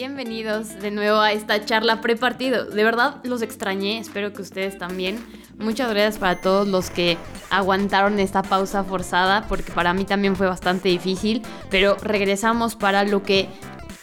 Bienvenidos 0.00 0.80
de 0.80 0.90
nuevo 0.90 1.20
a 1.20 1.32
esta 1.32 1.62
charla 1.66 2.00
pre-partido. 2.00 2.64
De 2.64 2.84
verdad 2.84 3.16
los 3.22 3.42
extrañé, 3.42 3.98
espero 3.98 4.32
que 4.32 4.40
ustedes 4.40 4.78
también. 4.78 5.22
Muchas 5.58 5.90
gracias 5.90 6.16
para 6.16 6.40
todos 6.40 6.66
los 6.66 6.88
que 6.88 7.18
aguantaron 7.50 8.18
esta 8.18 8.40
pausa 8.40 8.82
forzada, 8.82 9.44
porque 9.46 9.72
para 9.72 9.92
mí 9.92 10.06
también 10.06 10.36
fue 10.36 10.46
bastante 10.46 10.88
difícil, 10.88 11.42
pero 11.68 11.96
regresamos 11.96 12.76
para 12.76 13.04
lo 13.04 13.22
que 13.22 13.50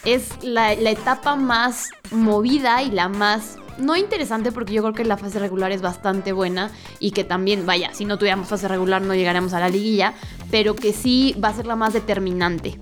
es 0.06 0.30
la, 0.44 0.72
etapa 0.74 1.36
más 1.36 1.90
movida 2.12 2.84
y 2.84 2.92
la 2.92 3.10
más 3.10 3.58
no 3.80 3.96
interesante 3.96 4.52
porque 4.52 4.74
yo 4.74 4.84
creo 4.84 4.94
que 4.94 5.04
la 5.04 5.18
fase 5.18 5.40
regular 5.40 5.72
es 5.72 5.82
bastante 5.82 6.32
buena 6.32 6.70
y 7.00 7.10
que 7.10 7.24
también, 7.24 7.66
vaya, 7.66 7.92
si 7.96 8.06
no 8.06 8.20
tuviéramos 8.20 8.48
fase 8.48 8.68
regular 8.68 9.02
no 9.02 9.16
llegaremos 9.16 9.54
a 9.54 9.60
la 9.60 9.70
liguilla, 9.70 10.14
pero 10.52 10.76
que 10.76 10.94
sí 10.94 11.36
va 11.44 11.48
a 11.48 11.56
ser 11.56 11.66
la 11.66 11.76
más 11.76 11.94
determinante. 11.94 12.80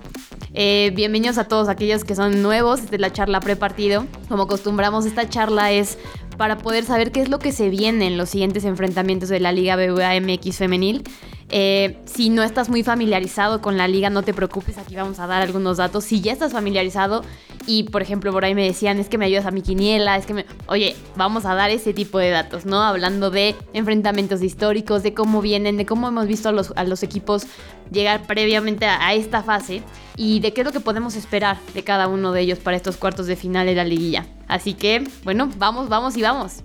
Eh, 0.58 0.90
bienvenidos 0.94 1.36
a 1.36 1.44
todos 1.44 1.68
aquellos 1.68 2.02
que 2.02 2.14
son 2.14 2.40
nuevos 2.40 2.90
de 2.90 2.96
la 2.96 3.12
charla 3.12 3.40
prepartido. 3.40 4.06
Como 4.30 4.44
acostumbramos, 4.44 5.04
esta 5.04 5.28
charla 5.28 5.70
es 5.70 5.98
para 6.38 6.56
poder 6.56 6.84
saber 6.84 7.12
qué 7.12 7.20
es 7.20 7.28
lo 7.28 7.38
que 7.38 7.52
se 7.52 7.68
viene 7.68 8.06
en 8.06 8.16
los 8.16 8.30
siguientes 8.30 8.64
enfrentamientos 8.64 9.28
de 9.28 9.38
la 9.38 9.52
Liga 9.52 9.76
BBA 9.76 10.18
MX 10.18 10.56
femenil. 10.56 11.04
Eh, 11.48 11.98
si 12.06 12.28
no 12.28 12.42
estás 12.42 12.68
muy 12.68 12.82
familiarizado 12.82 13.60
con 13.60 13.76
la 13.76 13.86
liga, 13.86 14.10
no 14.10 14.22
te 14.22 14.34
preocupes, 14.34 14.78
aquí 14.78 14.96
vamos 14.96 15.20
a 15.20 15.26
dar 15.26 15.42
algunos 15.42 15.76
datos. 15.76 16.04
Si 16.04 16.20
ya 16.20 16.32
estás 16.32 16.52
familiarizado 16.52 17.22
y, 17.66 17.84
por 17.84 18.02
ejemplo, 18.02 18.32
por 18.32 18.44
ahí 18.44 18.54
me 18.54 18.64
decían, 18.64 18.98
es 18.98 19.08
que 19.08 19.18
me 19.18 19.26
ayudas 19.26 19.46
a 19.46 19.50
mi 19.50 19.62
quiniela, 19.62 20.16
es 20.16 20.26
que 20.26 20.34
me... 20.34 20.46
Oye, 20.66 20.96
vamos 21.14 21.44
a 21.44 21.54
dar 21.54 21.70
ese 21.70 21.94
tipo 21.94 22.18
de 22.18 22.30
datos, 22.30 22.66
¿no? 22.66 22.82
Hablando 22.82 23.30
de 23.30 23.54
enfrentamientos 23.72 24.42
históricos, 24.42 25.02
de 25.02 25.14
cómo 25.14 25.40
vienen, 25.40 25.76
de 25.76 25.86
cómo 25.86 26.08
hemos 26.08 26.26
visto 26.26 26.48
a 26.48 26.52
los, 26.52 26.72
a 26.76 26.84
los 26.84 27.02
equipos 27.02 27.46
llegar 27.92 28.26
previamente 28.26 28.86
a 28.86 29.14
esta 29.14 29.42
fase 29.42 29.82
y 30.16 30.40
de 30.40 30.52
qué 30.52 30.62
es 30.62 30.66
lo 30.66 30.72
que 30.72 30.80
podemos 30.80 31.14
esperar 31.14 31.58
de 31.74 31.84
cada 31.84 32.08
uno 32.08 32.32
de 32.32 32.40
ellos 32.40 32.58
para 32.58 32.76
estos 32.76 32.96
cuartos 32.96 33.26
de 33.26 33.36
final 33.36 33.66
de 33.66 33.74
la 33.74 33.84
liguilla. 33.84 34.26
Así 34.48 34.74
que, 34.74 35.06
bueno, 35.24 35.50
vamos, 35.58 35.88
vamos 35.88 36.16
y 36.16 36.22
vamos. 36.22 36.62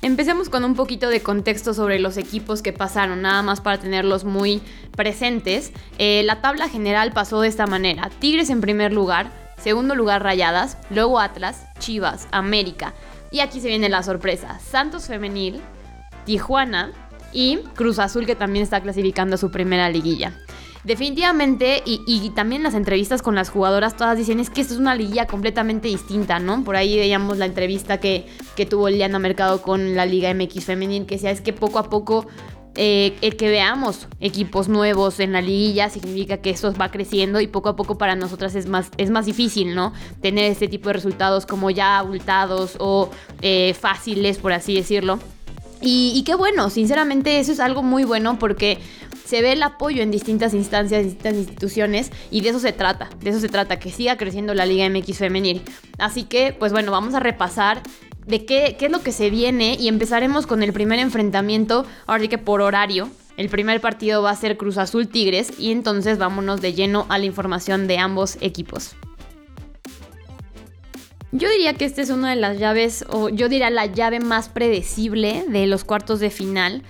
Empecemos 0.00 0.48
con 0.48 0.64
un 0.64 0.74
poquito 0.74 1.08
de 1.08 1.20
contexto 1.22 1.74
sobre 1.74 1.98
los 1.98 2.16
equipos 2.16 2.62
que 2.62 2.72
pasaron, 2.72 3.22
nada 3.22 3.42
más 3.42 3.60
para 3.60 3.78
tenerlos 3.78 4.24
muy 4.24 4.62
presentes. 4.96 5.72
Eh, 5.98 6.22
la 6.24 6.40
tabla 6.40 6.68
general 6.68 7.12
pasó 7.12 7.40
de 7.40 7.48
esta 7.48 7.66
manera. 7.66 8.10
Tigres 8.20 8.50
en 8.50 8.60
primer 8.60 8.92
lugar, 8.92 9.32
segundo 9.60 9.96
lugar 9.96 10.22
Rayadas, 10.22 10.78
luego 10.90 11.18
Atlas, 11.18 11.66
Chivas, 11.80 12.28
América. 12.30 12.94
Y 13.32 13.40
aquí 13.40 13.60
se 13.60 13.68
viene 13.68 13.88
la 13.88 14.04
sorpresa. 14.04 14.60
Santos 14.60 15.06
Femenil, 15.06 15.60
Tijuana, 16.24 16.92
y 17.32 17.58
Cruz 17.74 17.98
Azul 17.98 18.26
que 18.26 18.34
también 18.34 18.62
está 18.62 18.80
clasificando 18.80 19.34
a 19.34 19.38
su 19.38 19.50
primera 19.50 19.88
liguilla. 19.90 20.32
Definitivamente, 20.84 21.82
y, 21.84 22.30
también 22.30 22.62
las 22.62 22.74
entrevistas 22.74 23.20
con 23.20 23.34
las 23.34 23.50
jugadoras, 23.50 23.96
todas 23.96 24.16
dicen 24.16 24.40
es 24.40 24.48
que 24.48 24.60
esto 24.60 24.74
es 24.74 24.80
una 24.80 24.94
liguilla 24.94 25.26
completamente 25.26 25.88
distinta, 25.88 26.38
¿no? 26.38 26.62
Por 26.64 26.76
ahí 26.76 26.96
veíamos 26.96 27.38
la 27.38 27.46
entrevista 27.46 27.98
que, 27.98 28.26
que 28.56 28.64
tuvo 28.64 28.88
Liana 28.88 29.18
Mercado 29.18 29.60
con 29.60 29.96
la 29.96 30.06
Liga 30.06 30.32
MX 30.32 30.64
Femenil, 30.64 31.06
que 31.06 31.16
decía 31.16 31.30
es 31.30 31.40
que 31.40 31.52
poco 31.52 31.78
a 31.78 31.90
poco 31.90 32.26
eh, 32.80 33.16
el 33.22 33.36
que 33.36 33.48
veamos 33.48 34.06
equipos 34.20 34.68
nuevos 34.68 35.18
en 35.18 35.32
la 35.32 35.40
liguilla 35.40 35.90
significa 35.90 36.36
que 36.36 36.50
esto 36.50 36.72
va 36.74 36.92
creciendo 36.92 37.40
y 37.40 37.48
poco 37.48 37.70
a 37.70 37.74
poco 37.74 37.98
para 37.98 38.14
nosotras 38.14 38.54
es 38.54 38.68
más, 38.68 38.90
es 38.98 39.10
más 39.10 39.26
difícil, 39.26 39.74
¿no? 39.74 39.92
Tener 40.20 40.44
este 40.44 40.68
tipo 40.68 40.88
de 40.88 40.92
resultados 40.92 41.44
como 41.44 41.70
ya 41.70 41.98
abultados 41.98 42.76
o 42.78 43.10
eh, 43.42 43.74
fáciles, 43.74 44.38
por 44.38 44.52
así 44.52 44.76
decirlo. 44.76 45.18
Y, 45.80 46.22
qué 46.24 46.34
bueno, 46.34 46.70
sinceramente 46.70 47.38
eso 47.38 47.52
es 47.52 47.60
algo 47.60 47.82
muy 47.82 48.04
bueno 48.04 48.38
porque 48.38 48.78
se 49.28 49.42
ve 49.42 49.52
el 49.52 49.62
apoyo 49.62 50.02
en 50.02 50.10
distintas 50.10 50.54
instancias, 50.54 51.04
distintas 51.04 51.34
instituciones 51.34 52.10
y 52.30 52.40
de 52.40 52.48
eso 52.48 52.60
se 52.60 52.72
trata, 52.72 53.10
de 53.20 53.28
eso 53.28 53.40
se 53.40 53.50
trata, 53.50 53.78
que 53.78 53.92
siga 53.92 54.16
creciendo 54.16 54.54
la 54.54 54.64
Liga 54.64 54.88
MX 54.88 55.18
femenil. 55.18 55.60
Así 55.98 56.24
que, 56.24 56.56
pues 56.58 56.72
bueno, 56.72 56.92
vamos 56.92 57.12
a 57.12 57.20
repasar 57.20 57.82
de 58.26 58.46
qué, 58.46 58.76
qué 58.78 58.86
es 58.86 58.90
lo 58.90 59.02
que 59.02 59.12
se 59.12 59.28
viene 59.28 59.76
y 59.78 59.88
empezaremos 59.88 60.46
con 60.46 60.62
el 60.62 60.72
primer 60.72 60.98
enfrentamiento, 60.98 61.84
ahora 62.06 62.22
sí 62.22 62.28
que 62.28 62.38
por 62.38 62.62
horario. 62.62 63.10
El 63.36 63.50
primer 63.50 63.82
partido 63.82 64.22
va 64.22 64.30
a 64.30 64.36
ser 64.36 64.56
Cruz 64.56 64.78
Azul 64.78 65.08
Tigres 65.08 65.52
y 65.58 65.72
entonces 65.72 66.16
vámonos 66.16 66.62
de 66.62 66.72
lleno 66.72 67.04
a 67.10 67.18
la 67.18 67.26
información 67.26 67.86
de 67.86 67.98
ambos 67.98 68.38
equipos. 68.40 68.96
Yo 71.32 71.50
diría 71.50 71.74
que 71.74 71.84
esta 71.84 72.00
es 72.00 72.08
una 72.08 72.30
de 72.30 72.36
las 72.36 72.58
llaves, 72.58 73.04
o 73.10 73.28
yo 73.28 73.50
diría 73.50 73.68
la 73.68 73.84
llave 73.84 74.20
más 74.20 74.48
predecible 74.48 75.44
de 75.46 75.66
los 75.66 75.84
cuartos 75.84 76.18
de 76.18 76.30
final. 76.30 76.82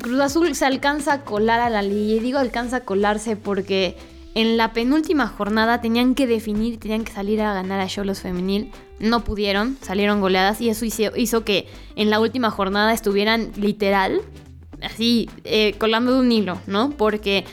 Cruz 0.00 0.20
Azul 0.20 0.54
se 0.54 0.64
alcanza 0.64 1.12
a 1.12 1.24
colar 1.24 1.60
a 1.60 1.70
la 1.70 1.82
liga, 1.82 2.16
y 2.16 2.18
digo 2.20 2.38
alcanza 2.38 2.76
a 2.76 2.80
colarse 2.80 3.36
porque 3.36 3.96
en 4.34 4.56
la 4.56 4.72
penúltima 4.72 5.26
jornada 5.26 5.80
tenían 5.80 6.14
que 6.14 6.26
definir, 6.26 6.78
tenían 6.78 7.04
que 7.04 7.12
salir 7.12 7.40
a 7.42 7.54
ganar 7.54 7.80
a 7.80 7.86
Cholos 7.86 8.20
Femenil. 8.20 8.70
No 8.98 9.24
pudieron, 9.24 9.76
salieron 9.80 10.20
goleadas 10.20 10.60
y 10.60 10.68
eso 10.68 10.84
hizo, 10.84 11.44
que 11.44 11.66
en 11.96 12.10
la 12.10 12.20
última 12.20 12.50
jornada 12.50 12.92
estuvieran 12.92 13.50
literal, 13.56 14.20
así, 14.82 15.28
eh, 15.44 15.74
colando 15.78 16.14
de 16.14 16.20
un 16.20 16.32
hilo, 16.32 16.58
¿no? 16.66 16.90
Porque 16.90 17.44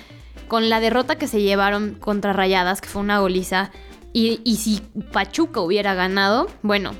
con 0.47 0.69
la 0.69 0.79
derrota 0.79 1.17
que 1.17 1.27
se 1.27 1.41
llevaron 1.41 1.95
contra 1.95 2.33
Rayadas, 2.33 2.81
que 2.81 2.89
fue 2.89 3.01
una 3.01 3.19
goliza, 3.19 3.71
y, 4.13 4.55
si 4.55 4.81
Pachuca 5.11 5.61
hubiera 5.61 5.93
ganado, 5.93 6.47
bueno, 6.63 6.93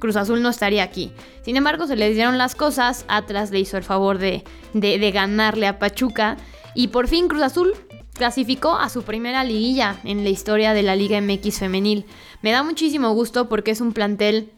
Cruz 0.00 0.16
Azul 0.16 0.42
no 0.42 0.48
estaría 0.48 0.82
aquí. 0.82 1.12
Sin 1.44 1.56
embargo, 1.56 1.86
se 1.86 1.94
le 1.94 2.12
dieron 2.12 2.38
las 2.38 2.56
cosas, 2.56 3.04
Atlas 3.06 3.52
le 3.52 3.60
hizo 3.60 3.76
el 3.76 3.84
favor 3.84 4.18
de, 4.18 4.42
de, 4.72 5.10
ganarle 5.12 5.68
a 5.68 5.78
Pachuca 5.78 6.36
y 6.74 6.88
por 6.88 7.06
fin 7.06 7.28
Cruz 7.28 7.42
Azul 7.42 7.74
clasificó 8.14 8.76
a 8.76 8.88
su 8.88 9.02
primera 9.02 9.44
liguilla 9.44 10.00
en 10.04 10.24
la 10.24 10.30
historia 10.30 10.74
de 10.74 10.82
la 10.82 10.96
Liga 10.96 11.20
MX 11.20 11.58
femenil. 11.58 12.04
Me 12.42 12.50
da 12.50 12.62
muchísimo 12.62 13.12
gusto 13.12 13.48
porque 13.48 13.70
es 13.70 13.80
un 13.80 13.92
plantel 13.92 14.52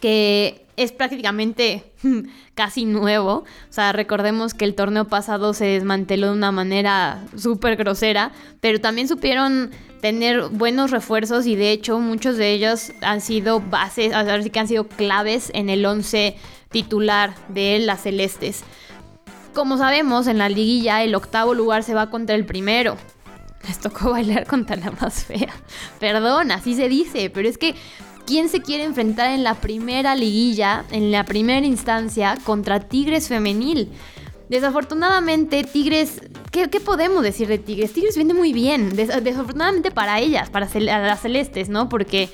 que 0.00 0.67
es 0.78 0.92
prácticamente 0.92 1.92
casi 2.54 2.84
nuevo. 2.84 3.44
O 3.68 3.72
sea, 3.72 3.92
recordemos 3.92 4.54
que 4.54 4.64
el 4.64 4.74
torneo 4.74 5.06
pasado 5.06 5.52
se 5.52 5.66
desmanteló 5.66 6.28
de 6.28 6.32
una 6.34 6.52
manera 6.52 7.24
súper 7.36 7.76
grosera, 7.76 8.32
pero 8.60 8.80
también 8.80 9.08
supieron 9.08 9.70
tener 10.00 10.48
buenos 10.48 10.92
refuerzos 10.92 11.46
y 11.46 11.56
de 11.56 11.72
hecho 11.72 11.98
muchos 11.98 12.36
de 12.36 12.52
ellos 12.52 12.92
han 13.02 13.20
sido 13.20 13.60
bases, 13.60 14.12
así 14.14 14.50
que 14.50 14.60
han 14.60 14.68
sido 14.68 14.86
claves 14.86 15.50
en 15.54 15.68
el 15.68 15.84
11 15.84 16.36
titular 16.70 17.34
de 17.48 17.80
las 17.80 18.02
Celestes. 18.02 18.62
Como 19.54 19.76
sabemos, 19.76 20.28
en 20.28 20.38
la 20.38 20.48
liguilla 20.48 21.02
el 21.02 21.16
octavo 21.16 21.54
lugar 21.54 21.82
se 21.82 21.94
va 21.94 22.10
contra 22.10 22.36
el 22.36 22.46
primero. 22.46 22.96
Les 23.66 23.80
tocó 23.80 24.10
bailar 24.12 24.46
contra 24.46 24.76
la 24.76 24.92
más 24.92 25.24
fea. 25.24 25.52
Perdón, 25.98 26.52
así 26.52 26.74
se 26.74 26.88
dice, 26.88 27.30
pero 27.30 27.48
es 27.48 27.58
que 27.58 27.74
¿Quién 28.28 28.50
se 28.50 28.60
quiere 28.60 28.84
enfrentar 28.84 29.30
en 29.30 29.42
la 29.42 29.54
primera 29.54 30.14
liguilla, 30.14 30.84
en 30.90 31.10
la 31.10 31.24
primera 31.24 31.64
instancia, 31.64 32.36
contra 32.44 32.78
Tigres 32.78 33.26
femenil? 33.26 33.88
Desafortunadamente, 34.50 35.64
Tigres, 35.64 36.20
¿qué, 36.50 36.68
podemos 36.78 37.22
decir 37.22 37.48
de 37.48 37.56
Tigres? 37.56 37.94
Tigres 37.94 38.16
viene 38.16 38.34
muy 38.34 38.52
bien, 38.52 38.94
desafortunadamente 38.94 39.90
para 39.90 40.20
ellas, 40.20 40.50
para 40.50 40.68
las 40.68 41.20
celestes, 41.22 41.70
¿no? 41.70 41.88
Porque 41.88 42.28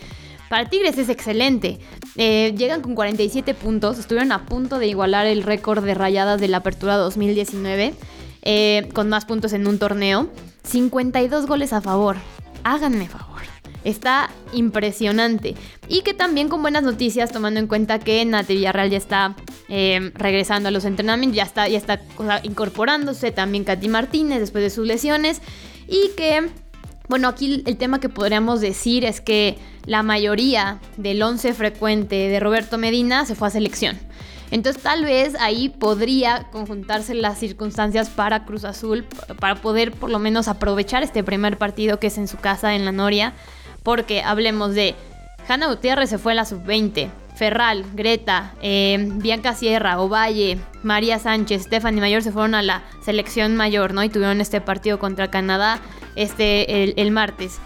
para 0.51 0.69
Tigres 0.69 0.99
es 0.99 1.09
excelente. 1.09 1.79
Eh, 2.17 2.53
llegan 2.59 2.81
con 2.81 2.97
47 2.97 3.55
puntos, 3.55 4.01
estuvieron 4.01 4.33
a 4.33 4.47
punto 4.47 4.81
de 4.81 4.89
igualar 4.89 5.29
el 5.29 5.45
récord 5.45 5.85
de 5.85 5.95
rayadas 5.95 6.41
de 6.41 6.49
la 6.49 6.57
Apertura 6.57 6.97
2019, 6.97 7.95
eh, 8.43 8.89
con 8.95 9.09
más 9.09 9.27
puntos 9.27 9.53
en 9.53 9.69
un 9.69 9.79
torneo. 9.79 10.29
52 10.65 11.47
goles 11.47 11.73
a 11.73 11.81
favor. 11.81 12.17
Háganme 12.65 13.07
favor. 13.07 13.24
Está 13.85 14.31
impresionante. 14.53 15.55
Y 15.89 16.03
que 16.03 16.15
también 16.15 16.49
con 16.49 16.63
buenas 16.63 16.83
noticias, 16.83 17.31
tomando 17.31 17.61
en 17.61 17.67
cuenta 17.67 17.99
que 17.99 18.25
Nate 18.25 18.55
Villarreal 18.55 18.91
ya 18.91 18.97
está 18.97 19.37
eh, 19.69 20.11
regresando 20.15 20.69
a 20.69 20.73
los 20.73 20.85
entrenamientos, 20.85 21.37
ya 21.37 21.45
está, 21.45 21.69
ya 21.69 21.79
está 21.79 22.01
incorporándose 22.43 23.31
también 23.31 23.65
Katy 23.65 23.89
Martínez 23.89 24.41
después 24.41 24.65
de 24.65 24.71
sus 24.71 24.87
lesiones. 24.87 25.43
Y 25.87 26.11
que, 26.17 26.49
bueno, 27.09 27.29
aquí 27.29 27.63
el 27.67 27.77
tema 27.77 28.01
que 28.01 28.09
podríamos 28.09 28.61
decir 28.61 29.05
es 29.05 29.21
que 29.21 29.59
la 29.85 30.03
mayoría 30.03 30.81
del 30.97 31.23
11 31.23 31.53
frecuente 31.53 32.17
de 32.29 32.41
Roberto 32.41 32.79
Medina 32.79 33.27
se 33.27 33.35
fue 33.35 33.49
a 33.49 33.51
selección. 33.51 33.99
Entonces 34.51 34.83
tal 34.83 35.05
vez 35.05 35.35
ahí 35.41 35.69
podría 35.69 36.45
conjuntarse 36.53 37.15
las 37.15 37.39
circunstancias 37.39 38.09
para 38.11 38.45
Cruz 38.45 38.65
Azul 38.65 39.05
para 39.41 39.57
poder 39.57 39.93
por 39.93 40.11
lo 40.11 40.19
menos 40.19 40.49
aprovechar 40.49 41.03
este 41.03 41.25
primer 41.25 41.59
partido 41.59 41.99
que 41.99 42.09
es 42.09 42.19
en 42.19 42.29
su 42.29 42.37
casa 42.37 42.75
en 42.75 42.85
la 42.85 42.93
Noria 42.93 43.33
porque 43.85 44.23
hablemos 44.23 44.75
de 44.75 44.97
Hanna 45.47 45.69
Gutiérrez 45.69 46.11
se 46.11 46.19
fue 46.19 46.33
a 46.33 46.35
la 46.35 46.45
sub-20, 46.45 47.11
Ferral, 47.37 47.85
Greta, 47.95 48.55
eh, 48.63 49.09
Bianca 49.17 49.55
Sierra, 49.55 50.01
Ovalle, 50.01 50.59
María 50.83 51.19
Sánchez, 51.19 51.65
Stephanie 51.65 52.01
Mayor 52.01 52.23
se 52.23 52.33
fueron 52.33 52.55
a 52.55 52.63
la 52.63 52.83
selección 53.05 53.57
mayor, 53.57 53.93
¿no? 53.93 54.03
Y 54.03 54.09
tuvieron 54.09 54.41
este 54.41 54.61
partido 54.61 54.99
contra 54.99 55.31
Canadá 55.31 55.81
este, 56.17 57.01
el, 57.01 57.11
martes. 57.11 57.59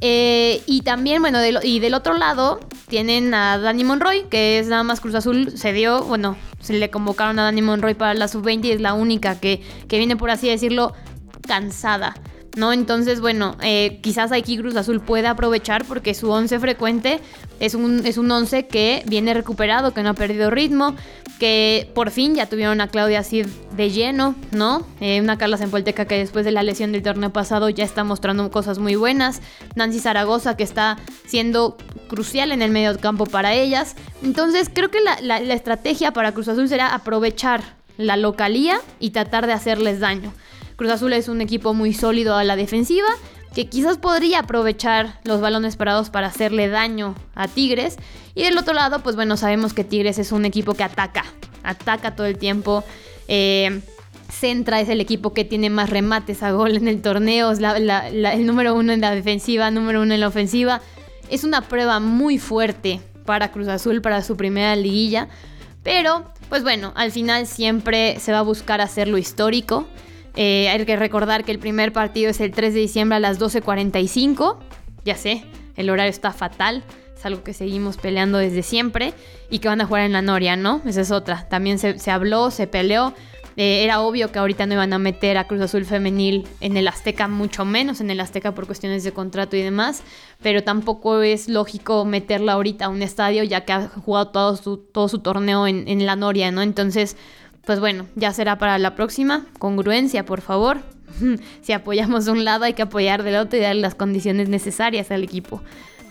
Eh, 0.00 0.62
y 0.66 0.82
también, 0.82 1.22
bueno, 1.22 1.38
y 1.62 1.78
del 1.78 1.94
otro 1.94 2.14
lado 2.14 2.58
tienen 2.88 3.32
a 3.34 3.58
Dani 3.58 3.84
Monroy, 3.84 4.24
que 4.28 4.58
es 4.58 4.66
nada 4.66 4.82
más 4.82 5.00
Cruz 5.00 5.14
Azul, 5.14 5.56
se 5.56 5.72
dio, 5.72 6.02
bueno, 6.02 6.36
se 6.60 6.72
le 6.72 6.90
convocaron 6.90 7.38
a 7.38 7.44
Dani 7.44 7.62
Monroy 7.62 7.94
para 7.94 8.14
la 8.14 8.26
sub-20 8.26 8.64
y 8.64 8.70
es 8.72 8.80
la 8.80 8.94
única 8.94 9.38
que, 9.38 9.62
que 9.88 9.98
viene, 9.98 10.16
por 10.16 10.30
así 10.30 10.48
decirlo, 10.48 10.92
cansada 11.46 12.14
¿no? 12.56 12.72
Entonces, 12.72 13.20
bueno, 13.20 13.56
eh, 13.62 13.98
quizás 14.02 14.32
aquí 14.32 14.58
Cruz 14.58 14.76
Azul 14.76 15.00
puede 15.00 15.26
aprovechar 15.26 15.84
porque 15.84 16.14
su 16.14 16.30
11 16.30 16.58
frecuente 16.60 17.20
es 17.60 17.74
un, 17.74 18.04
es 18.06 18.18
un 18.18 18.30
11 18.30 18.66
que 18.66 19.02
viene 19.06 19.34
recuperado, 19.34 19.94
que 19.94 20.02
no 20.02 20.10
ha 20.10 20.14
perdido 20.14 20.50
ritmo, 20.50 20.94
que 21.38 21.90
por 21.94 22.10
fin 22.10 22.34
ya 22.34 22.46
tuvieron 22.46 22.80
a 22.80 22.88
Claudia 22.88 23.20
así 23.20 23.42
de 23.76 23.90
lleno, 23.90 24.34
¿no? 24.50 24.86
Eh, 25.00 25.20
una 25.20 25.38
Carla 25.38 25.56
Zempolteca 25.56 26.04
que 26.04 26.18
después 26.18 26.44
de 26.44 26.52
la 26.52 26.62
lesión 26.62 26.92
del 26.92 27.02
torneo 27.02 27.32
pasado 27.32 27.68
ya 27.70 27.84
está 27.84 28.04
mostrando 28.04 28.50
cosas 28.50 28.78
muy 28.78 28.96
buenas, 28.96 29.40
Nancy 29.74 30.00
Zaragoza 30.00 30.56
que 30.56 30.64
está 30.64 30.98
siendo 31.26 31.76
crucial 32.08 32.52
en 32.52 32.62
el 32.62 32.70
medio 32.70 32.98
campo 32.98 33.26
para 33.26 33.54
ellas. 33.54 33.96
Entonces, 34.22 34.70
creo 34.72 34.90
que 34.90 35.00
la, 35.00 35.40
la 35.40 35.54
estrategia 35.54 36.12
para 36.12 36.32
Cruz 36.32 36.48
Azul 36.48 36.68
será 36.68 36.94
aprovechar 36.94 37.62
la 37.96 38.16
localía 38.16 38.78
y 38.98 39.10
tratar 39.10 39.46
de 39.46 39.52
hacerles 39.52 40.00
daño. 40.00 40.32
Cruz 40.82 40.94
Azul 40.94 41.12
es 41.12 41.28
un 41.28 41.40
equipo 41.40 41.74
muy 41.74 41.94
sólido 41.94 42.34
a 42.34 42.42
la 42.42 42.56
defensiva, 42.56 43.06
que 43.54 43.68
quizás 43.68 43.98
podría 43.98 44.40
aprovechar 44.40 45.20
los 45.22 45.40
balones 45.40 45.76
parados 45.76 46.10
para 46.10 46.26
hacerle 46.26 46.66
daño 46.66 47.14
a 47.36 47.46
Tigres. 47.46 47.98
Y 48.34 48.42
del 48.42 48.58
otro 48.58 48.74
lado, 48.74 49.00
pues 49.00 49.14
bueno, 49.14 49.36
sabemos 49.36 49.74
que 49.74 49.84
Tigres 49.84 50.18
es 50.18 50.32
un 50.32 50.44
equipo 50.44 50.74
que 50.74 50.82
ataca, 50.82 51.24
ataca 51.62 52.16
todo 52.16 52.26
el 52.26 52.36
tiempo. 52.36 52.82
Eh, 53.28 53.80
Centra 54.28 54.80
es 54.80 54.88
el 54.88 55.00
equipo 55.00 55.32
que 55.32 55.44
tiene 55.44 55.70
más 55.70 55.88
remates 55.88 56.42
a 56.42 56.50
gol 56.50 56.76
en 56.76 56.88
el 56.88 57.00
torneo, 57.00 57.52
es 57.52 57.60
el 57.60 58.44
número 58.44 58.74
uno 58.74 58.92
en 58.92 59.02
la 59.02 59.14
defensiva, 59.14 59.70
número 59.70 60.02
uno 60.02 60.14
en 60.14 60.18
la 60.18 60.26
ofensiva. 60.26 60.80
Es 61.30 61.44
una 61.44 61.60
prueba 61.60 62.00
muy 62.00 62.38
fuerte 62.38 63.00
para 63.24 63.52
Cruz 63.52 63.68
Azul, 63.68 64.02
para 64.02 64.24
su 64.24 64.36
primera 64.36 64.74
liguilla. 64.74 65.28
Pero, 65.84 66.24
pues 66.48 66.64
bueno, 66.64 66.92
al 66.96 67.12
final 67.12 67.46
siempre 67.46 68.18
se 68.18 68.32
va 68.32 68.40
a 68.40 68.42
buscar 68.42 68.80
hacerlo 68.80 69.16
histórico. 69.16 69.86
Eh, 70.34 70.68
hay 70.68 70.84
que 70.84 70.96
recordar 70.96 71.44
que 71.44 71.52
el 71.52 71.58
primer 71.58 71.92
partido 71.92 72.30
es 72.30 72.40
el 72.40 72.52
3 72.52 72.74
de 72.74 72.80
diciembre 72.80 73.16
a 73.16 73.20
las 73.20 73.38
12.45. 73.38 74.58
Ya 75.04 75.16
sé, 75.16 75.44
el 75.76 75.90
horario 75.90 76.10
está 76.10 76.32
fatal. 76.32 76.84
Es 77.16 77.26
algo 77.26 77.42
que 77.42 77.52
seguimos 77.52 77.96
peleando 77.96 78.38
desde 78.38 78.62
siempre. 78.62 79.14
Y 79.50 79.58
que 79.58 79.68
van 79.68 79.80
a 79.80 79.86
jugar 79.86 80.04
en 80.04 80.12
la 80.12 80.22
Noria, 80.22 80.56
¿no? 80.56 80.80
Esa 80.86 81.02
es 81.02 81.10
otra. 81.10 81.48
También 81.48 81.78
se, 81.78 82.10
habló, 82.10 82.50
se 82.50 82.66
peleó. 82.66 83.14
Eh, 83.56 83.84
era 83.84 84.00
obvio 84.00 84.32
que 84.32 84.38
ahorita 84.38 84.64
no 84.64 84.72
iban 84.72 84.94
a 84.94 84.98
meter 84.98 85.36
a 85.36 85.46
Cruz 85.46 85.60
Azul 85.60 85.84
Femenil 85.84 86.48
en 86.60 86.78
el 86.78 86.88
Azteca, 86.88 87.28
mucho 87.28 87.66
menos 87.66 88.00
en 88.00 88.10
el 88.10 88.18
Azteca 88.18 88.54
por 88.54 88.64
cuestiones 88.64 89.04
de 89.04 89.12
contrato 89.12 89.56
y 89.56 89.60
demás, 89.60 90.02
pero 90.40 90.64
tampoco 90.64 91.20
es 91.20 91.50
lógico 91.50 92.06
meterla 92.06 92.54
ahorita 92.54 92.86
a 92.86 92.88
un 92.88 93.02
estadio 93.02 93.44
ya 93.44 93.66
que 93.66 93.74
ha 93.74 93.88
jugado 93.88 94.28
todo 94.28 94.56
su, 94.56 94.78
todo 94.78 95.06
su 95.10 95.18
torneo 95.18 95.66
en, 95.66 95.86
en 95.86 96.06
la 96.06 96.16
Noria, 96.16 96.50
¿no? 96.50 96.62
Entonces 96.62 97.18
pues 97.64 97.80
bueno, 97.80 98.06
ya 98.16 98.32
será 98.32 98.58
para 98.58 98.78
la 98.78 98.94
próxima. 98.94 99.46
Congruencia, 99.58 100.24
por 100.24 100.40
favor. 100.40 100.78
si 101.62 101.72
apoyamos 101.72 102.24
de 102.24 102.32
un 102.32 102.44
lado, 102.44 102.64
hay 102.64 102.74
que 102.74 102.82
apoyar 102.82 103.22
del 103.22 103.36
otro 103.36 103.58
y 103.58 103.62
darle 103.62 103.82
las 103.82 103.94
condiciones 103.94 104.48
necesarias 104.48 105.10
al 105.10 105.22
equipo. 105.22 105.62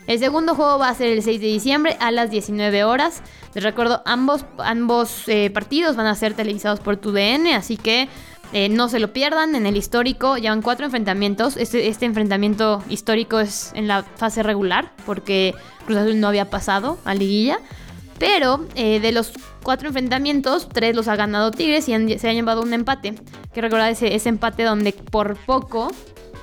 El 0.08 0.20
segundo 0.20 0.56
juego 0.56 0.80
va 0.80 0.90
a 0.90 0.96
ser 0.96 1.08
el 1.12 1.24
6 1.24 1.40
de 1.40 1.48
diciembre 1.48 1.98
a 2.00 2.12
las 2.12 2.32
19 2.32 2.84
horas. 2.84 3.22
Les 3.54 3.64
recuerdo, 3.64 4.02
ambos, 4.06 4.46
ambos 4.58 5.28
eh, 5.28 5.50
partidos 5.52 5.96
van 5.96 6.08
a 6.08 6.16
ser 6.16 6.34
televisados 6.34 6.80
por 6.80 6.98
TUDN, 6.98 7.48
así 7.56 7.78
que 7.78 8.10
eh, 8.54 8.68
no 8.68 8.90
se 8.90 9.00
lo 9.00 9.14
pierdan. 9.14 9.56
En 9.56 9.66
el 9.66 9.78
histórico 9.78 10.38
llevan 10.38 10.62
cuatro 10.62 10.86
enfrentamientos. 10.86 11.56
Este, 11.56 11.88
este 11.88 12.06
enfrentamiento 12.06 12.84
histórico 12.90 13.40
es 13.40 13.72
en 13.76 13.88
la 13.88 14.04
fase 14.04 14.44
regular, 14.44 14.92
porque 15.06 15.54
Cruz 15.86 16.00
Azul 16.00 16.20
no 16.20 16.28
había 16.28 16.50
pasado 16.50 16.98
a 17.06 17.14
liguilla. 17.14 17.60
Pero 18.22 18.64
eh, 18.76 19.00
de 19.00 19.12
los 19.12 19.32
cuatro 19.64 19.88
enfrentamientos, 19.88 20.70
tres 20.70 20.96
los 20.96 21.08
ha 21.08 21.16
ganado 21.16 21.50
Tigres 21.50 21.90
y 21.90 22.20
se 22.20 22.30
han 22.30 22.36
llevado 22.36 22.62
un 22.62 22.72
empate. 22.72 23.16
Que 23.52 23.62
recordar 23.62 23.92
ese, 23.92 24.30
empate 24.30 24.62
donde 24.62 24.94
por 24.94 25.38
poco 25.38 25.92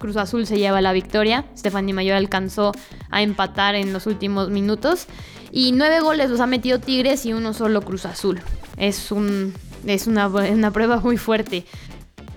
Cruz 0.00 0.16
Azul 0.16 0.44
se 0.44 0.58
lleva 0.58 0.80
la 0.80 0.92
victoria. 0.92 1.44
Stephanie 1.56 1.94
Mayor 1.94 2.16
alcanzó 2.16 2.72
a 3.10 3.22
empatar 3.22 3.76
en 3.76 3.92
los 3.92 4.08
últimos 4.08 4.50
minutos. 4.50 5.06
Y 5.52 5.70
nueve 5.70 6.00
goles 6.00 6.30
los 6.30 6.40
ha 6.40 6.48
metido 6.48 6.80
Tigres 6.80 7.24
y 7.24 7.32
uno 7.32 7.54
solo 7.54 7.80
Cruz 7.82 8.06
Azul. 8.06 8.40
Es, 8.76 9.12
un, 9.12 9.54
es 9.86 10.08
una 10.08 10.72
prueba 10.72 10.98
muy 10.98 11.16
fuerte. 11.16 11.64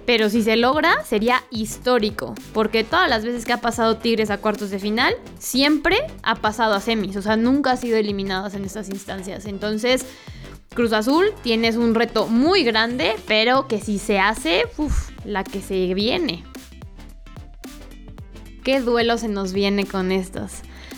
Pero 0.05 0.29
si 0.29 0.41
se 0.41 0.55
logra, 0.57 1.03
sería 1.03 1.43
histórico, 1.51 2.33
porque 2.53 2.83
todas 2.83 3.09
las 3.09 3.23
veces 3.23 3.45
que 3.45 3.53
ha 3.53 3.61
pasado 3.61 3.97
Tigres 3.97 4.29
a 4.29 4.37
cuartos 4.37 4.69
de 4.69 4.79
final, 4.79 5.13
siempre 5.39 5.99
ha 6.23 6.35
pasado 6.35 6.73
a 6.73 6.81
semis, 6.81 7.15
o 7.15 7.21
sea, 7.21 7.37
nunca 7.37 7.71
ha 7.71 7.77
sido 7.77 7.97
eliminadas 7.97 8.55
en 8.55 8.65
estas 8.65 8.89
instancias. 8.89 9.45
Entonces, 9.45 10.05
Cruz 10.73 10.93
Azul, 10.93 11.33
tienes 11.43 11.75
un 11.75 11.95
reto 11.95 12.27
muy 12.27 12.63
grande, 12.63 13.15
pero 13.27 13.67
que 13.67 13.79
si 13.79 13.99
se 13.99 14.19
hace, 14.19 14.63
uff, 14.77 15.09
la 15.25 15.43
que 15.43 15.61
se 15.61 15.93
viene. 15.93 16.43
¿Qué 18.63 18.79
duelo 18.79 19.17
se 19.17 19.27
nos 19.27 19.53
viene 19.53 19.85
con 19.85 20.11
estos? 20.11 20.51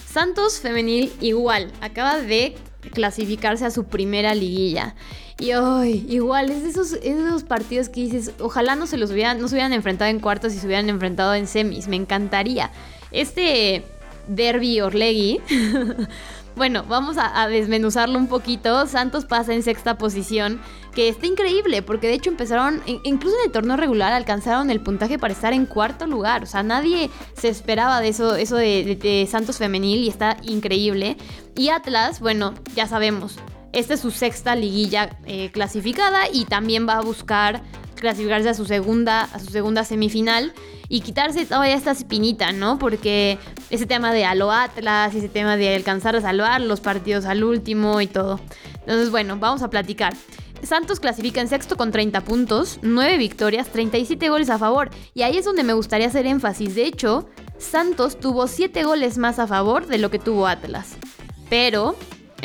Santos 0.05 0.59
Femenil 0.59 1.11
igual, 1.21 1.71
acaba 1.81 2.19
de 2.19 2.55
clasificarse 2.91 3.65
a 3.65 3.71
su 3.71 3.85
primera 3.85 4.35
liguilla. 4.35 4.95
Y 5.39 5.53
hoy, 5.53 6.05
igual, 6.09 6.49
es 6.51 6.63
de 6.63 6.69
esos, 6.69 6.93
esos 6.93 7.43
partidos 7.43 7.89
que 7.89 8.01
dices, 8.01 8.31
ojalá 8.39 8.75
no 8.75 8.87
se 8.87 8.97
los 8.97 9.11
hubieran, 9.11 9.39
no 9.39 9.47
se 9.47 9.55
hubieran 9.55 9.73
enfrentado 9.73 10.09
en 10.09 10.19
cuartos 10.19 10.53
y 10.53 10.59
se 10.59 10.65
hubieran 10.65 10.89
enfrentado 10.89 11.33
en 11.33 11.47
semis. 11.47 11.87
Me 11.87 11.95
encantaría. 11.95 12.71
Este 13.11 13.83
Derby 14.27 14.81
Orlegui. 14.81 15.41
bueno, 16.55 16.83
vamos 16.87 17.17
a, 17.19 17.47
desmenuzarlo 17.47 18.17
un 18.17 18.27
poquito. 18.27 18.85
Santos 18.87 19.25
pasa 19.25 19.53
en 19.53 19.63
sexta 19.63 19.97
posición, 19.97 20.61
que 20.93 21.09
está 21.09 21.25
increíble, 21.25 21.81
porque 21.81 22.07
de 22.07 22.13
hecho 22.13 22.29
empezaron, 22.29 22.81
incluso 23.03 23.37
en 23.39 23.45
el 23.45 23.51
torneo 23.51 23.77
regular, 23.77 24.13
alcanzaron 24.13 24.69
el 24.69 24.79
puntaje 24.79 25.17
para 25.17 25.33
estar 25.33 25.53
en 25.53 25.65
cuarto 25.65 26.05
lugar. 26.05 26.43
O 26.43 26.45
sea, 26.45 26.63
nadie 26.63 27.09
se 27.35 27.49
esperaba 27.49 28.01
de 28.01 28.09
eso, 28.09 28.35
eso 28.35 28.55
de 28.55 29.27
Santos 29.29 29.57
femenil 29.57 30.03
y 30.03 30.09
está 30.09 30.37
increíble. 30.43 31.17
Y 31.55 31.69
Atlas, 31.69 32.19
bueno, 32.19 32.53
ya 32.75 32.87
sabemos, 32.87 33.37
esta 33.73 33.95
es 33.95 33.99
su 33.99 34.11
sexta 34.11 34.55
liguilla 34.55 35.17
eh, 35.25 35.49
clasificada 35.51 36.29
y 36.31 36.45
también 36.45 36.87
va 36.87 36.97
a 36.97 37.01
buscar 37.01 37.63
clasificarse 38.03 38.49
a 38.49 38.53
su 38.53 38.65
segunda, 38.65 39.23
a 39.23 39.39
su 39.39 39.47
segunda 39.47 39.85
semifinal 39.85 40.53
y 40.89 40.99
quitarse 41.01 41.45
toda 41.45 41.69
esta 41.69 41.91
espinita, 41.91 42.51
¿no? 42.51 42.77
Porque 42.77 43.39
ese 43.69 43.85
tema 43.85 44.11
de 44.11 44.25
Alo 44.25 44.51
Atlas, 44.51 45.15
ese 45.15 45.29
tema 45.29 45.55
de 45.55 45.73
alcanzar 45.73 46.15
a 46.17 46.21
salvar 46.21 46.59
los 46.59 46.81
partidos 46.81 47.25
al 47.25 47.45
último 47.45 48.01
y 48.01 48.07
todo. 48.07 48.41
Entonces, 48.81 49.09
bueno, 49.09 49.37
vamos 49.37 49.63
a 49.63 49.69
platicar. 49.69 50.13
Santos 50.63 50.99
clasifica 50.99 51.39
en 51.39 51.47
sexto 51.47 51.77
con 51.77 51.91
30 51.91 52.21
puntos, 52.21 52.79
9 52.81 53.17
victorias, 53.17 53.69
37 53.69 54.29
goles 54.29 54.49
a 54.49 54.57
favor. 54.57 54.89
Y 55.13 55.21
ahí 55.21 55.37
es 55.37 55.45
donde 55.45 55.63
me 55.63 55.73
gustaría 55.73 56.07
hacer 56.07 56.25
énfasis. 56.25 56.75
De 56.75 56.85
hecho, 56.85 57.29
Santos 57.57 58.19
tuvo 58.19 58.47
7 58.47 58.83
goles 58.83 59.17
más 59.17 59.39
a 59.39 59.47
favor 59.47 59.87
de 59.87 59.97
lo 59.97 60.11
que 60.11 60.19
tuvo 60.19 60.47
Atlas. 60.47 60.97
Pero 61.49 61.95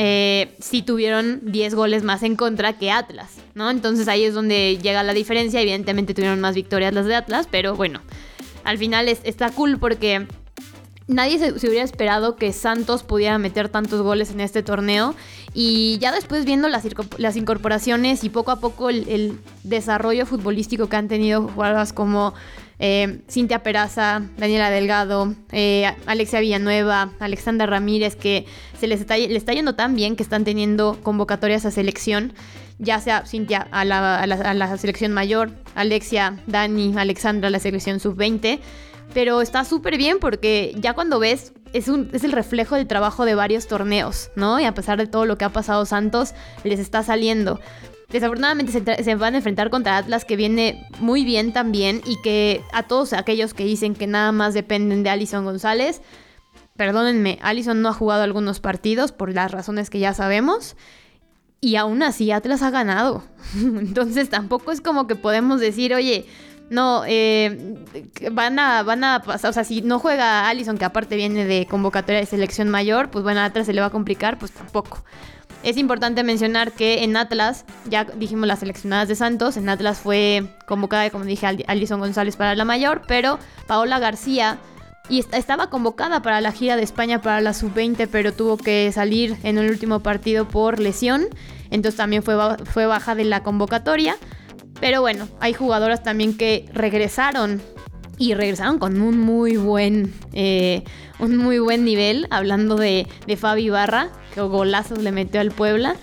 eh, 0.01 0.55
sí 0.61 0.83
tuvieron 0.83 1.41
10 1.43 1.75
goles 1.75 2.05
más 2.05 2.23
en 2.23 2.37
contra 2.37 2.79
que 2.79 2.93
Atlas, 2.93 3.35
¿no? 3.55 3.69
Entonces 3.69 4.07
ahí 4.07 4.23
es 4.23 4.33
donde 4.33 4.79
llega 4.81 5.03
la 5.03 5.13
diferencia. 5.13 5.61
Evidentemente 5.61 6.15
tuvieron 6.15 6.41
más 6.41 6.55
victorias 6.55 6.95
las 6.95 7.07
de 7.07 7.17
Atlas, 7.17 7.49
pero 7.51 7.75
bueno, 7.75 8.01
al 8.63 8.79
final 8.79 9.09
está 9.09 9.51
cool 9.51 9.77
porque 9.81 10.29
nadie 11.09 11.41
se, 11.41 11.51
hubiera 11.67 11.83
esperado 11.83 12.37
que 12.37 12.53
Santos 12.53 13.03
pudiera 13.03 13.39
meter 13.39 13.71
tantos 13.71 14.01
goles 14.03 14.31
en 14.31 14.39
este 14.39 14.63
torneo. 14.63 15.17
Y 15.53 15.99
ya 15.99 16.13
después 16.13 16.45
viendo 16.45 16.69
las, 16.69 16.85
incorporaciones 17.37 18.23
y 18.23 18.29
poco 18.29 18.53
a 18.53 18.61
poco 18.61 18.91
el, 18.91 19.41
desarrollo 19.65 20.27
futbolístico 20.27 20.89
que 20.89 20.95
han 20.95 21.09
tenido 21.09 21.49
jugadoras 21.49 21.93
como 21.93 22.35
eh, 22.79 23.21
Cintia 23.29 23.63
Peraza, 23.63 24.23
Daniela 24.37 24.71
Delgado, 24.71 25.35
eh, 25.53 25.91
Alexia 26.07 26.41
Villanueva, 26.41 27.13
Alexandra 27.19 27.67
Ramírez, 27.67 28.17
que 28.17 28.47
se 28.79 28.87
les 28.87 29.01
está, 29.01 29.17
yendo 29.17 29.75
tan 29.75 29.95
bien 29.95 30.17
que 30.17 30.23
están 30.23 30.45
teniendo 30.45 30.99
convocatorias 31.03 31.65
a 31.65 31.71
selección, 31.71 32.33
ya 32.79 33.01
sea 33.01 33.27
Cintia 33.27 33.67
a 33.71 33.85
la, 33.85 34.19
a 34.21 34.27
la 34.27 34.77
selección 34.79 35.13
mayor, 35.13 35.51
Alexia, 35.75 36.39
Dani, 36.47 36.95
Alexandra 36.97 37.49
a 37.49 37.51
la 37.51 37.59
selección 37.59 38.01
sub-20 38.01 38.61
pero 39.15 39.41
está 39.41 39.65
súper 39.65 39.97
bien 39.97 40.19
porque 40.19 40.75
ya 40.77 40.95
cuando 40.95 41.19
ves 41.19 41.53
es, 41.73 41.89
un, 41.89 42.11
es 42.13 42.25
el 42.25 42.33
reflejo 42.33 42.77
del 42.77 42.87
trabajo 42.87 43.25
de 43.25 43.35
varios 43.35 43.67
torneos, 43.67 44.31
¿no? 44.37 44.61
Y 44.61 44.65
a 44.65 44.75
pesar 44.75 44.99
de 44.99 45.07
todo 45.07 45.27
lo 45.27 45.39
que 45.39 45.45
ha 45.45 45.53
pasado 45.53 45.87
Santos, 45.87 46.35
les 46.65 46.79
está 46.79 47.03
saliendo. 47.03 47.61
Desafortunadamente 48.09 48.73
se, 48.73 49.15
van 49.17 49.35
a 49.35 49.37
enfrentar 49.37 49.69
contra 49.69 49.99
Atlas 49.99 50.25
que 50.25 50.37
viene 50.37 50.89
muy 50.99 51.25
bien 51.25 51.53
también 51.53 52.01
y 52.07 52.21
que 52.23 52.63
a 52.73 52.85
todos 52.85 53.13
aquellos 53.13 53.53
que 53.53 53.65
dicen 53.65 53.95
que 53.95 54.07
nada 54.07 54.33
más 54.33 54.55
dependen 54.55 55.03
de 55.03 55.11
Alison 55.11 55.45
González, 55.45 56.01
perdónenme, 56.77 57.39
Alison 57.43 57.83
no 57.83 57.91
ha 57.91 57.93
jugado 57.93 58.23
algunos 58.23 58.61
partidos 58.61 59.13
por 59.13 59.35
las 59.35 59.53
razones 59.53 59.91
que 59.91 59.99
ya 59.99 60.15
sabemos 60.15 60.75
y 61.61 61.77
aún 61.77 62.03
así 62.03 62.31
Atlas 62.31 62.63
ha 62.63 62.71
ganado. 62.71 63.25
Entonces 63.55 64.31
tampoco 64.31 64.73
es 64.73 64.81
como 64.81 65.07
que 65.07 65.15
podemos 65.15 65.61
decir, 65.61 65.93
oye, 65.93 66.25
no, 66.71 67.03
eh, 67.07 67.77
van 68.33 68.59
a, 68.59 68.83
van 68.85 69.05
a 69.05 69.23
pasar, 69.23 69.51
o 69.51 69.53
sea, 69.53 69.65
si 69.65 69.83
no 69.83 69.99
juega 69.99 70.49
Allison, 70.49 70.79
que 70.79 70.87
aparte 70.87 71.17
viene 71.17 71.45
de 71.45 71.67
convocatoria 71.67 72.21
de 72.21 72.27
selección 72.27 72.71
mayor, 72.71 73.11
pues 73.11 73.23
bueno, 73.23 73.41
Atlas 73.41 73.67
se 73.67 73.75
le 73.75 73.83
va 73.83 73.89
a 73.89 73.91
complicar, 73.91 74.39
pues 74.39 74.53
tampoco. 74.53 75.05
Es 75.63 75.77
importante 75.77 76.23
mencionar 76.23 76.73
que 76.73 77.03
en 77.03 77.17
Atlas, 77.17 77.65
ya 77.87 78.05
dijimos 78.05 78.47
las 78.47 78.61
seleccionadas 78.61 79.09
de 79.09 79.17
Santos, 79.17 79.57
en 79.57 79.69
Atlas 79.69 79.99
fue 79.99 80.45
convocada, 80.67 81.11
como 81.11 81.25
dije, 81.25 81.47
Alison 81.67 82.01
González 82.01 82.37
para 82.37 82.55
la 82.55 82.65
mayor, 82.65 83.03
pero 83.09 83.39
Paola 83.67 83.99
García 83.99 84.59
y 85.09 85.25
estaba 85.33 85.71
convocada 85.71 86.23
para 86.23 86.41
la 86.41 86.53
gira 86.53 86.77
de 86.77 86.83
España 86.83 87.23
para 87.23 87.41
la 87.41 87.55
sub-20, 87.55 88.09
pero 88.11 88.33
tuvo 88.33 88.57
que 88.57 88.93
salir 88.93 89.37
en 89.43 89.59
el 89.59 89.71
último 89.71 90.01
partido 90.01 90.47
por 90.47 90.79
lesión, 90.79 91.27
entonces 91.71 91.97
también 91.97 92.23
fue, 92.23 92.37
fue 92.65 92.87
baja 92.87 93.15
de 93.15 93.25
la 93.25 93.43
convocatoria. 93.43 94.17
Pero 94.81 95.01
bueno, 95.01 95.27
hay 95.41 95.55
jugadoras 95.55 96.05
también 96.05 96.37
que 96.37 96.67
regresaron 96.73 97.61
y 98.17 98.35
regresaron 98.35 98.79
con 98.79 99.01
un 99.01 99.19
muy 99.19 99.57
buen, 99.57 100.13
eh, 100.33 100.85
un 101.19 101.37
muy 101.37 101.59
buen 101.59 101.85
nivel, 101.85 102.27
hablando 102.31 102.77
de, 102.77 103.07
de 103.27 103.37
Fabi 103.37 103.71
Barra, 103.71 104.11
que 104.47 104.49
golazos 104.53 104.99
le 104.99 105.13
metió 105.13 105.41
al 105.41 105.51
Puebla. 105.51 105.97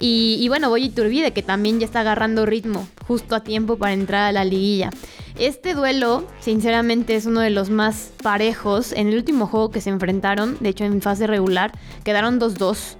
Y, 0.00 0.38
y 0.40 0.48
bueno, 0.48 0.70
Boy 0.70 0.88
Turbide, 0.88 1.32
que 1.32 1.42
también 1.42 1.78
ya 1.78 1.84
está 1.84 2.00
agarrando 2.00 2.46
ritmo 2.46 2.88
justo 3.06 3.34
a 3.34 3.40
tiempo 3.40 3.76
para 3.76 3.92
entrar 3.92 4.22
a 4.28 4.32
la 4.32 4.44
liguilla. 4.44 4.90
Este 5.38 5.74
duelo, 5.74 6.26
sinceramente, 6.40 7.16
es 7.16 7.26
uno 7.26 7.40
de 7.40 7.50
los 7.50 7.70
más 7.70 8.12
parejos. 8.22 8.92
En 8.92 9.08
el 9.08 9.16
último 9.16 9.46
juego 9.46 9.70
que 9.70 9.80
se 9.80 9.90
enfrentaron, 9.90 10.56
de 10.60 10.68
hecho 10.70 10.84
en 10.84 11.00
fase 11.02 11.26
regular, 11.26 11.72
quedaron 12.04 12.38
2-2. 12.38 12.96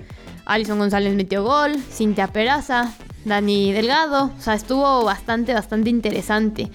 Alison 0.47 0.79
González 0.79 1.15
metió 1.15 1.45
gol, 1.45 1.77
Cintia 1.91 2.29
Peraza, 2.29 2.93
Dani 3.25 3.73
Delgado. 3.73 4.33
O 4.37 4.41
sea, 4.41 4.55
estuvo 4.55 5.05
bastante, 5.05 5.55
bastante 5.55 5.91
interesante. 5.91 6.71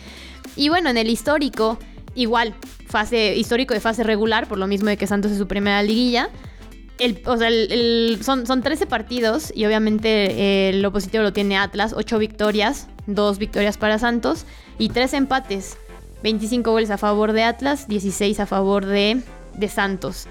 Y 0.55 0.69
bueno, 0.69 0.89
en 0.89 0.97
el 0.97 1.09
histórico, 1.09 1.77
igual, 2.13 2.53
fase 2.87 3.35
histórico 3.35 3.73
de 3.73 3.79
fase 3.79 4.03
regular, 4.03 4.47
por 4.47 4.57
lo 4.57 4.67
mismo 4.67 4.89
de 4.89 4.97
que 4.97 5.07
Santos 5.07 5.31
es 5.31 5.37
su 5.37 5.47
primera 5.47 5.83
liguilla. 5.83 6.29
El, 6.97 8.19
son, 8.23 8.47
son 8.47 8.61
13 8.61 8.85
partidos 8.85 9.51
y 9.53 9.65
obviamente 9.65 10.07
eh, 10.31 10.69
el 10.69 10.91
positivo 10.91 11.23
lo 11.23 11.33
tiene 11.33 11.57
Atlas, 11.57 11.93
8 11.95 12.17
victorias, 12.19 12.87
2 13.07 13.37
victorias 13.37 13.77
para 13.77 13.99
Santos 13.99 14.45
y 14.77 14.89
3 14.89 15.13
empates, 15.13 15.77
25 16.23 16.71
goles 16.71 16.91
a 16.91 16.97
favor 16.97 17.33
de 17.33 17.43
Atlas, 17.43 17.87
16 17.89 18.39
a 18.39 18.45
favor 18.45 18.85
de, 18.85 19.21
de 19.55 19.67
Santos. 19.67 20.27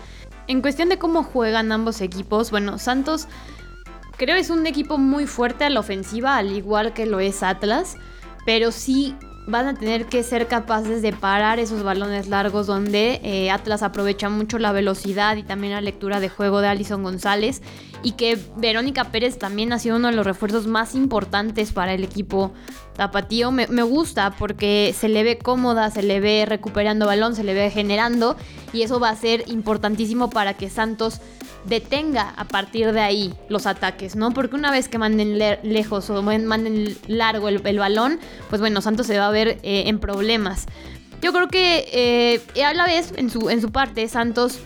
En 0.47 0.63
cuestión 0.63 0.89
de 0.89 0.99
cómo 0.99 1.23
juegan 1.23 1.71
ambos 1.71 2.01
equipos, 2.01 2.51
bueno, 2.51 2.79
Santos 2.79 3.29
creo 4.17 4.37
es 4.37 4.51
un 4.51 4.67
equipo 4.67 4.97
muy 4.97 5.27
fuerte 5.27 5.65
a 5.65 5.71
la 5.71 5.81
ofensiva, 5.81 6.37
al 6.37 6.53
igual 6.53 6.95
que 6.95 7.05
lo 7.05 7.21
es 7.21 7.43
Atlas, 7.43 7.97
pero 8.47 8.73
sí 8.73 9.17
van 9.47 9.67
a 9.67 9.75
tener 9.75 10.07
que 10.07 10.23
ser 10.23 10.47
capaces 10.47 11.03
de 11.03 11.13
parar 11.13 11.59
esos 11.59 11.83
balones 11.83 12.29
largos 12.29 12.67
donde 12.67 13.21
eh, 13.23 13.51
Atlas 13.51 13.83
aprovecha 13.83 14.29
mucho 14.31 14.59
la 14.59 14.73
velocidad 14.73 15.37
y 15.37 15.43
también 15.43 15.75
la 15.75 15.81
lectura 15.81 16.21
de 16.21 16.29
juego 16.29 16.61
de 16.61 16.69
Alison 16.69 17.03
González 17.03 17.61
y 18.03 18.13
que 18.13 18.39
Verónica 18.57 19.05
Pérez 19.05 19.39
también 19.39 19.73
ha 19.73 19.79
sido 19.79 19.97
uno 19.97 20.09
de 20.09 20.15
los 20.15 20.27
refuerzos 20.27 20.67
más 20.67 20.95
importantes 20.95 21.73
para 21.73 21.95
el 21.95 22.05
equipo 22.05 22.53
tapatío. 22.97 23.51
Me, 23.51 23.67
me 23.67 23.83
gusta 23.83 24.35
porque 24.39 24.95
se 24.97 25.09
le 25.09 25.23
ve 25.23 25.39
cómoda, 25.39 25.91
se 25.91 26.03
le 26.03 26.21
ve 26.21 26.45
recuperando 26.47 27.07
balón, 27.07 27.35
se 27.35 27.45
le 27.45 27.55
ve 27.55 27.71
generando 27.71 28.37
y 28.73 28.83
eso 28.83 28.99
va 28.99 29.11
a 29.11 29.17
ser 29.17 29.45
importantísimo 29.49 30.31
para 30.31 30.55
que 30.55 30.71
Santos 30.71 31.21
detenga 31.65 32.31
a 32.37 32.45
partir 32.45 32.93
de 32.93 33.01
ahí 33.01 33.35
los 33.49 33.67
ataques, 33.67 34.17
¿no? 34.17 34.33
Porque 34.33 34.57
una 34.57 34.71
vez 34.71 34.89
que 34.89 34.99
manden 34.99 35.39
lejos 35.39 36.11
o 36.11 36.23
manden 36.23 36.97
largo 37.07 37.49
el, 37.49 37.79
balón, 37.79 38.21
pues 38.49 38.61
bueno, 38.61 38.81
Santos 38.81 39.07
se 39.07 39.19
va 39.19 39.29
a 39.29 39.31
ver 39.31 39.59
eh, 39.63 39.85
en 39.87 39.99
problemas. 39.99 40.67
Yo 41.23 41.33
creo 41.33 41.49
que 41.49 41.89
eh, 42.55 42.63
a 42.63 42.75
la 42.75 42.85
vez, 42.85 43.13
en 43.17 43.31
su, 43.31 43.73
parte, 43.73 44.09
Santos 44.09 44.59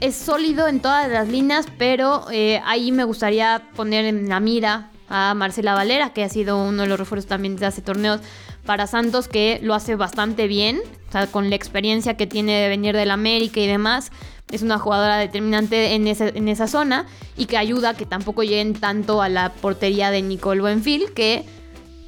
es 0.00 0.14
sólido 0.14 0.68
en 0.68 0.80
todas 0.80 1.08
las 1.10 1.28
líneas, 1.28 1.66
pero 1.78 2.26
eh, 2.30 2.60
ahí 2.66 2.92
me 2.92 3.04
gustaría 3.04 3.62
poner 3.74 4.04
en 4.04 4.28
la 4.28 4.40
mira 4.40 4.90
a 5.08 5.32
Marcela 5.34 5.74
Valera, 5.74 6.12
que 6.12 6.24
ha 6.24 6.28
sido 6.28 6.62
uno 6.62 6.82
de 6.82 6.88
los 6.88 6.98
refuerzos 6.98 7.28
también 7.28 7.56
de 7.56 7.64
hace 7.64 7.80
torneos 7.80 8.20
para 8.66 8.86
Santos, 8.86 9.28
que 9.28 9.58
lo 9.62 9.72
hace 9.72 9.94
bastante 9.94 10.48
bien, 10.48 10.80
o 11.08 11.12
sea, 11.12 11.28
con 11.28 11.48
la 11.48 11.56
experiencia 11.56 12.16
que 12.16 12.26
tiene 12.26 12.60
de 12.60 12.68
venir 12.68 12.94
del 12.94 13.12
América 13.12 13.60
y 13.60 13.66
demás 13.66 14.10
es 14.50 14.62
una 14.62 14.78
jugadora 14.78 15.18
determinante 15.18 15.94
en 15.94 16.06
esa, 16.06 16.28
en 16.28 16.48
esa 16.48 16.66
zona 16.66 17.06
y 17.36 17.46
que 17.46 17.56
ayuda 17.56 17.90
a 17.90 17.94
que 17.94 18.06
tampoco 18.06 18.42
lleguen 18.42 18.74
tanto 18.74 19.22
a 19.22 19.28
la 19.28 19.52
portería 19.52 20.10
de 20.10 20.22
Nicole 20.22 20.60
Buenfil, 20.60 21.12
que 21.14 21.44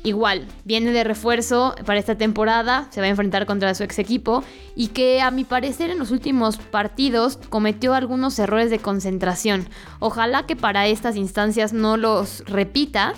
igual 0.04 0.46
viene 0.64 0.92
de 0.92 1.04
refuerzo 1.04 1.74
para 1.84 1.98
esta 1.98 2.16
temporada, 2.16 2.86
se 2.90 3.00
va 3.00 3.06
a 3.06 3.10
enfrentar 3.10 3.46
contra 3.46 3.74
su 3.74 3.82
ex 3.82 3.98
equipo 3.98 4.44
y 4.76 4.88
que 4.88 5.20
a 5.20 5.30
mi 5.30 5.44
parecer 5.44 5.90
en 5.90 5.98
los 5.98 6.10
últimos 6.10 6.56
partidos 6.56 7.38
cometió 7.48 7.94
algunos 7.94 8.38
errores 8.38 8.70
de 8.70 8.78
concentración. 8.78 9.68
Ojalá 9.98 10.46
que 10.46 10.56
para 10.56 10.86
estas 10.86 11.16
instancias 11.16 11.72
no 11.72 11.96
los 11.96 12.44
repita 12.46 13.14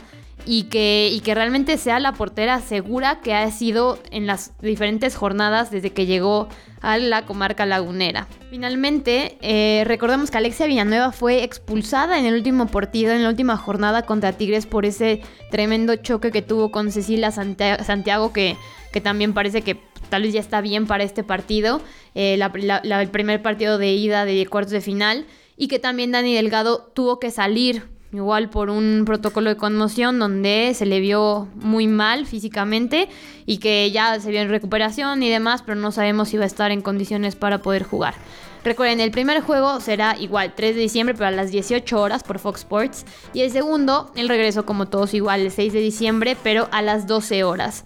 y 0.47 0.65
que, 0.65 1.09
y 1.13 1.21
que 1.21 1.35
realmente 1.35 1.77
sea 1.79 2.01
la 2.01 2.13
portera 2.13 2.61
segura 2.61 3.21
que 3.21 3.35
ha 3.35 3.51
sido 3.51 3.99
en 4.11 4.27
las 4.27 4.53
diferentes 4.61 5.17
jornadas 5.17 5.71
desde 5.71 5.91
que 5.91 6.07
llegó 6.07 6.49
a 6.81 6.99
la 6.99 7.27
comarca 7.27 7.67
lagunera. 7.67 8.27
Finalmente, 8.51 9.39
eh, 9.43 9.85
recordemos 9.87 10.31
que 10.31 10.39
Alexia 10.39 10.67
Villanueva 10.67 11.13
fue 11.13 11.45
expulsada 11.45 12.19
en 12.19 12.25
el 12.25 12.35
último 12.35 12.67
partido, 12.67 13.13
en 13.13 13.23
la 13.23 13.29
última 13.29 13.57
jornada 13.57 14.03
contra 14.03 14.33
Tigres 14.33 14.67
por 14.67 14.87
ese 14.87 15.21
tremendo 15.51 15.97
choque 15.97 16.31
que 16.31 16.43
tuvo 16.43 16.71
con 16.71 16.91
Cecilia 16.91 17.31
Santiago, 17.31 18.33
que, 18.33 18.57
que 18.93 19.01
también 19.01 19.35
parece 19.35 19.63
que 19.63 19.79
tal 20.09 20.23
vez 20.23 20.33
ya 20.33 20.41
está 20.41 20.61
bien 20.61 20.87
para 20.87 21.05
este 21.05 21.23
partido, 21.23 21.81
eh, 22.15 22.41
el 22.83 23.09
primer 23.11 23.43
partido 23.43 23.79
de 23.79 23.93
ida 23.93 24.25
de 24.25 24.47
cuartos 24.47 24.73
de 24.73 24.81
final, 24.81 25.27
y 25.57 25.69
que 25.69 25.79
también 25.79 26.11
Dani 26.11 26.35
Delgado 26.35 26.91
tuvo 26.95 27.21
que 27.21 27.31
salir 27.31 28.00
igual 28.13 28.51
por 28.51 28.71
un 28.71 29.05
protocolo 29.07 29.51
de 29.51 29.57
conmoción 29.57 30.19
donde 30.19 30.73
se 30.75 30.87
le 30.87 31.01
vio 31.01 31.49
muy 31.55 31.87
mal 31.87 32.27
físicamente 32.27 33.09
y 33.47 33.59
que 33.59 33.91
ya 33.91 34.19
se 34.21 34.31
vio 34.31 34.41
en 34.41 34.49
recuperación 34.49 35.23
y 35.23 35.31
demás, 35.31 35.63
pero 35.63 35.81
no 35.81 35.93
sabemos 35.93 36.29
si 36.29 36.37
va 36.37 36.45
a 36.45 36.47
estar 36.47 36.71
en 36.71 36.83
condiciones 36.83 37.37
para 37.37 37.59
poder 37.59 37.85
jugar. 37.85 38.15
Recuerden, 38.63 39.01
el 39.01 39.11
primer 39.11 39.41
juego 39.41 39.81
será 39.81 40.17
igual 40.19 40.53
3 40.55 40.75
de 40.75 40.83
diciembre, 40.83 41.15
pero 41.15 41.29
a 41.29 41.31
las 41.31 41.51
18 41.51 41.99
horas 41.99 42.23
por 42.23 42.39
Fox 42.39 42.61
Sports. 42.61 43.07
Y 43.33 43.41
el 43.41 43.51
segundo, 43.51 44.13
el 44.17 44.29
regreso 44.29 44.67
como 44.67 44.87
todos 44.87 45.15
igual, 45.15 45.41
el 45.41 45.51
6 45.51 45.73
de 45.73 45.81
diciembre, 45.81 46.37
pero 46.43 46.69
a 46.71 46.83
las 46.83 47.07
12 47.07 47.43
horas. 47.45 47.85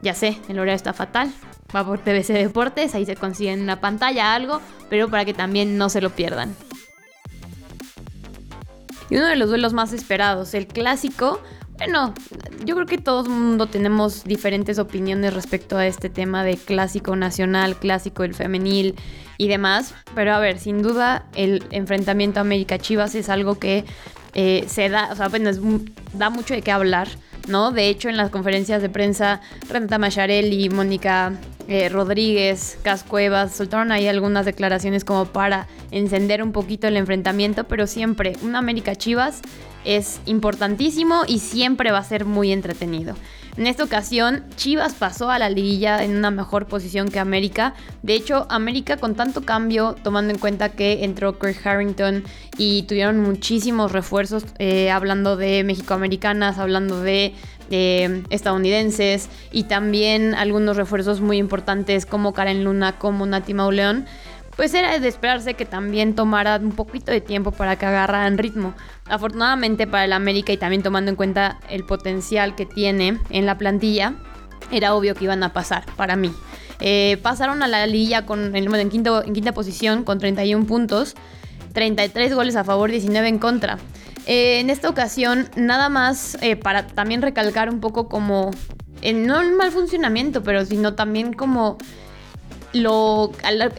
Ya 0.00 0.14
sé, 0.14 0.38
el 0.48 0.58
horario 0.58 0.76
está 0.76 0.94
fatal. 0.94 1.30
Va 1.76 1.84
por 1.84 1.98
TVC 1.98 2.32
Deportes, 2.32 2.94
ahí 2.94 3.04
se 3.04 3.16
consigue 3.16 3.52
en 3.52 3.60
una 3.60 3.80
pantalla 3.80 4.34
algo, 4.34 4.62
pero 4.88 5.10
para 5.10 5.24
que 5.24 5.34
también 5.34 5.76
no 5.76 5.90
se 5.90 6.00
lo 6.00 6.10
pierdan. 6.10 6.54
Y 9.10 9.16
uno 9.16 9.26
de 9.26 9.36
los 9.36 9.48
duelos 9.48 9.72
más 9.72 9.92
esperados, 9.92 10.54
el 10.54 10.66
clásico. 10.66 11.40
Bueno, 11.76 12.14
yo 12.64 12.74
creo 12.76 12.86
que 12.86 12.98
todo 12.98 13.24
el 13.24 13.30
mundo 13.30 13.66
tenemos 13.66 14.24
diferentes 14.24 14.78
opiniones 14.78 15.34
respecto 15.34 15.76
a 15.76 15.86
este 15.86 16.08
tema 16.08 16.44
de 16.44 16.56
clásico 16.56 17.16
nacional, 17.16 17.76
clásico 17.76 18.22
el 18.22 18.34
femenil 18.34 18.94
y 19.38 19.48
demás. 19.48 19.94
Pero 20.14 20.34
a 20.34 20.38
ver, 20.38 20.58
sin 20.58 20.82
duda 20.82 21.26
el 21.34 21.64
enfrentamiento 21.70 22.40
América 22.40 22.78
Chivas 22.78 23.14
es 23.14 23.28
algo 23.28 23.58
que 23.58 23.84
eh, 24.34 24.64
se 24.68 24.88
da, 24.88 25.10
o 25.12 25.16
sea, 25.16 25.28
bueno, 25.28 25.50
da 26.12 26.30
mucho 26.30 26.54
de 26.54 26.62
qué 26.62 26.72
hablar, 26.72 27.08
¿no? 27.48 27.70
De 27.72 27.88
hecho, 27.88 28.08
en 28.08 28.16
las 28.16 28.30
conferencias 28.30 28.82
de 28.82 28.88
prensa, 28.88 29.40
Renata 29.68 29.98
Macharelli 29.98 30.64
y 30.64 30.70
Mónica 30.70 31.32
eh, 31.68 31.88
Rodríguez, 31.88 32.78
Cascuevas, 32.82 33.54
soltaron 33.54 33.92
ahí 33.92 34.08
algunas 34.08 34.44
declaraciones 34.44 35.04
como 35.04 35.26
para 35.26 35.66
encender 35.90 36.42
un 36.42 36.52
poquito 36.52 36.86
el 36.86 36.96
enfrentamiento, 36.96 37.64
pero 37.64 37.86
siempre 37.86 38.34
un 38.42 38.56
América 38.56 38.96
Chivas 38.96 39.42
es 39.84 40.20
importantísimo 40.26 41.22
y 41.26 41.38
siempre 41.38 41.92
va 41.92 41.98
a 41.98 42.04
ser 42.04 42.24
muy 42.24 42.52
entretenido. 42.52 43.14
En 43.56 43.68
esta 43.68 43.84
ocasión, 43.84 44.42
Chivas 44.56 44.94
pasó 44.94 45.30
a 45.30 45.38
la 45.38 45.48
liguilla 45.48 46.02
en 46.02 46.16
una 46.16 46.32
mejor 46.32 46.66
posición 46.66 47.08
que 47.08 47.20
América. 47.20 47.74
De 48.02 48.14
hecho, 48.14 48.46
América 48.50 48.96
con 48.96 49.14
tanto 49.14 49.42
cambio, 49.42 49.94
tomando 50.02 50.32
en 50.32 50.40
cuenta 50.40 50.70
que 50.70 51.04
entró 51.04 51.38
Kirk 51.38 51.64
Harrington 51.64 52.24
y 52.58 52.82
tuvieron 52.82 53.20
muchísimos 53.20 53.92
refuerzos, 53.92 54.44
eh, 54.58 54.90
hablando 54.90 55.36
de 55.36 55.62
mexicoamericanas, 55.62 56.58
hablando 56.58 57.00
de 57.00 57.32
estadounidenses 57.70 59.28
y 59.50 59.64
también 59.64 60.34
algunos 60.34 60.76
refuerzos 60.76 61.20
muy 61.20 61.38
importantes 61.38 62.06
como 62.06 62.32
Karen 62.32 62.64
Luna, 62.64 62.98
como 62.98 63.26
Nati 63.26 63.54
Mauleón 63.54 64.06
pues 64.56 64.72
era 64.74 64.98
de 64.98 65.08
esperarse 65.08 65.54
que 65.54 65.64
también 65.64 66.14
tomara 66.14 66.56
un 66.56 66.72
poquito 66.72 67.10
de 67.10 67.20
tiempo 67.20 67.50
para 67.50 67.76
que 67.76 67.86
agarraran 67.86 68.38
ritmo. 68.38 68.74
Afortunadamente 69.06 69.86
para 69.86 70.04
el 70.04 70.12
América 70.12 70.52
y 70.52 70.56
también 70.56 70.82
tomando 70.82 71.10
en 71.10 71.16
cuenta 71.16 71.58
el 71.68 71.84
potencial 71.84 72.54
que 72.54 72.66
tiene 72.66 73.18
en 73.30 73.46
la 73.46 73.58
plantilla, 73.58 74.14
era 74.70 74.94
obvio 74.94 75.14
que 75.14 75.24
iban 75.24 75.42
a 75.42 75.52
pasar 75.52 75.84
para 75.96 76.16
mí. 76.16 76.32
Eh, 76.80 77.18
pasaron 77.22 77.62
a 77.62 77.68
la 77.68 77.86
liga 77.86 78.26
con, 78.26 78.54
en, 78.54 78.74
en, 78.74 78.90
quinto, 78.90 79.24
en, 79.24 79.32
quinta 79.32 79.52
posición 79.52 80.04
con 80.04 80.18
31 80.18 80.66
puntos, 80.66 81.14
33 81.74 82.34
goles 82.34 82.56
a 82.56 82.64
favor, 82.64 82.90
19 82.90 83.28
en 83.28 83.38
contra. 83.38 83.78
Eh, 84.26 84.60
en 84.60 84.70
esta 84.70 84.88
ocasión, 84.88 85.50
nada 85.54 85.90
más 85.90 86.38
eh, 86.40 86.56
para 86.56 86.86
también 86.86 87.20
recalcar 87.20 87.68
un 87.68 87.80
poco 87.80 88.08
como 88.08 88.52
en, 89.02 89.26
no 89.26 89.42
en 89.42 89.54
mal 89.54 89.70
funcionamiento, 89.70 90.42
pero 90.42 90.64
sino 90.64 90.94
también 90.94 91.34
como 91.34 91.76
lo, 92.72 93.30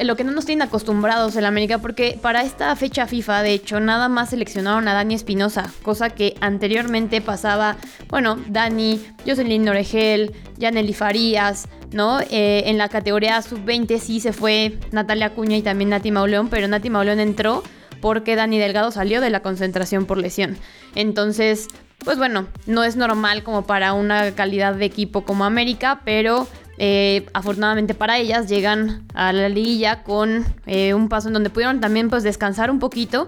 lo 0.02 0.16
que 0.16 0.24
no 0.24 0.32
nos 0.32 0.46
tienen 0.46 0.68
acostumbrados 0.68 1.36
en 1.36 1.46
América, 1.46 1.80
porque 1.80 2.18
para 2.22 2.44
esta 2.44 2.76
fecha 2.76 3.08
FIFA, 3.08 3.42
de 3.42 3.54
hecho, 3.54 3.80
nada 3.80 4.08
más 4.08 4.30
seleccionaron 4.30 4.88
a 4.88 4.94
Dani 4.94 5.16
Espinosa, 5.16 5.72
cosa 5.84 6.10
que 6.10 6.36
anteriormente 6.42 7.22
pasaba, 7.22 7.76
bueno, 8.10 8.38
Dani, 8.48 9.02
Jocelyn 9.26 9.66
Noregel, 9.66 10.34
Yaneli 10.58 10.94
Farías, 10.94 11.68
¿no? 11.92 12.22
Eh, 12.22 12.64
en 12.68 12.78
la 12.78 12.88
categoría 12.88 13.42
sub-20 13.42 14.00
sí 14.00 14.20
se 14.20 14.32
fue 14.32 14.78
Natalia 14.92 15.32
Cuña 15.32 15.58
y 15.58 15.62
también 15.62 15.90
Nati 15.90 16.12
Mauleón, 16.12 16.50
pero 16.50 16.68
Nati 16.68 16.90
Mauleón 16.90 17.20
entró 17.20 17.64
porque 18.06 18.36
Dani 18.36 18.60
Delgado 18.60 18.92
salió 18.92 19.20
de 19.20 19.32
la 19.32 19.40
concentración 19.40 20.06
por 20.06 20.20
lesión. 20.20 20.58
Entonces, 20.94 21.70
pues 22.04 22.20
bueno, 22.20 22.46
no 22.68 22.84
es 22.84 22.96
normal 22.96 23.42
como 23.42 23.66
para 23.66 23.94
una 23.94 24.36
calidad 24.36 24.76
de 24.76 24.86
equipo 24.86 25.26
como 25.26 25.44
América, 25.44 26.02
pero 26.06 26.48
eh, 26.78 27.26
afortunadamente 27.34 27.96
para 27.96 28.20
ellas 28.20 28.48
llegan 28.48 29.08
a 29.16 29.34
la 29.34 29.50
liguilla 29.50 30.04
con 30.04 30.46
eh, 30.68 30.94
un 30.94 31.10
paso 31.10 31.30
en 31.30 31.34
donde 31.34 31.50
pudieron 31.50 31.80
también 31.80 32.12
pues 32.12 32.22
descansar 32.22 32.70
un 32.70 32.78
poquito. 32.78 33.28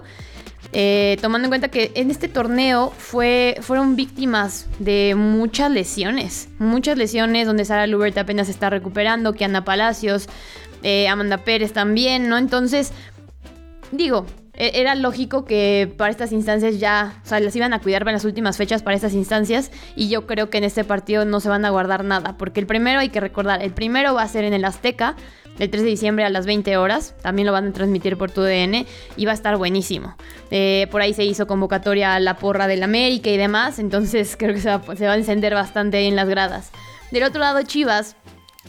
Eh, 0.72 1.18
tomando 1.20 1.46
en 1.46 1.50
cuenta 1.50 1.70
que 1.70 1.90
en 1.96 2.12
este 2.12 2.28
torneo 2.28 2.92
fue, 2.96 3.56
fueron 3.62 3.96
víctimas 3.96 4.68
de 4.78 5.16
muchas 5.16 5.72
lesiones, 5.72 6.50
muchas 6.60 6.96
lesiones 6.96 7.48
donde 7.48 7.64
Sara 7.64 7.88
Lubert 7.88 8.16
apenas 8.16 8.48
está 8.48 8.70
recuperando, 8.70 9.32
que 9.32 9.44
Ana 9.44 9.64
Palacios, 9.64 10.28
Amanda 11.10 11.38
Pérez 11.38 11.72
también, 11.72 12.28
¿no? 12.28 12.38
Entonces, 12.38 12.92
digo, 13.90 14.24
era 14.60 14.94
lógico 14.94 15.44
que 15.44 15.92
para 15.96 16.10
estas 16.10 16.32
instancias 16.32 16.80
ya, 16.80 17.20
o 17.24 17.28
sea, 17.28 17.38
las 17.40 17.54
iban 17.54 17.72
a 17.72 17.80
cuidar 17.80 18.02
para 18.02 18.12
las 18.12 18.24
últimas 18.24 18.56
fechas 18.56 18.82
para 18.82 18.96
estas 18.96 19.14
instancias 19.14 19.70
y 19.94 20.08
yo 20.08 20.26
creo 20.26 20.50
que 20.50 20.58
en 20.58 20.64
este 20.64 20.84
partido 20.84 21.24
no 21.24 21.40
se 21.40 21.48
van 21.48 21.64
a 21.64 21.70
guardar 21.70 22.04
nada, 22.04 22.36
porque 22.36 22.60
el 22.60 22.66
primero 22.66 23.00
hay 23.00 23.08
que 23.10 23.20
recordar, 23.20 23.62
el 23.62 23.72
primero 23.72 24.14
va 24.14 24.22
a 24.22 24.28
ser 24.28 24.44
en 24.44 24.52
el 24.52 24.64
Azteca, 24.64 25.14
el 25.58 25.70
3 25.70 25.82
de 25.82 25.88
diciembre 25.88 26.24
a 26.24 26.30
las 26.30 26.46
20 26.46 26.76
horas, 26.76 27.14
también 27.22 27.46
lo 27.46 27.52
van 27.52 27.68
a 27.68 27.72
transmitir 27.72 28.16
por 28.16 28.30
tu 28.30 28.42
DN 28.42 28.86
y 29.16 29.24
va 29.24 29.32
a 29.32 29.34
estar 29.34 29.56
buenísimo. 29.56 30.16
Eh, 30.50 30.86
por 30.90 31.02
ahí 31.02 31.14
se 31.14 31.24
hizo 31.24 31.46
convocatoria 31.46 32.14
a 32.14 32.20
la 32.20 32.36
porra 32.36 32.66
del 32.66 32.82
América 32.82 33.30
y 33.30 33.36
demás, 33.36 33.78
entonces 33.78 34.36
creo 34.38 34.54
que 34.54 34.60
se 34.60 34.70
va 35.06 35.12
a 35.12 35.16
encender 35.16 35.54
bastante 35.54 36.06
en 36.06 36.16
las 36.16 36.28
gradas. 36.28 36.70
Del 37.10 37.22
otro 37.22 37.40
lado, 37.40 37.62
Chivas 37.62 38.16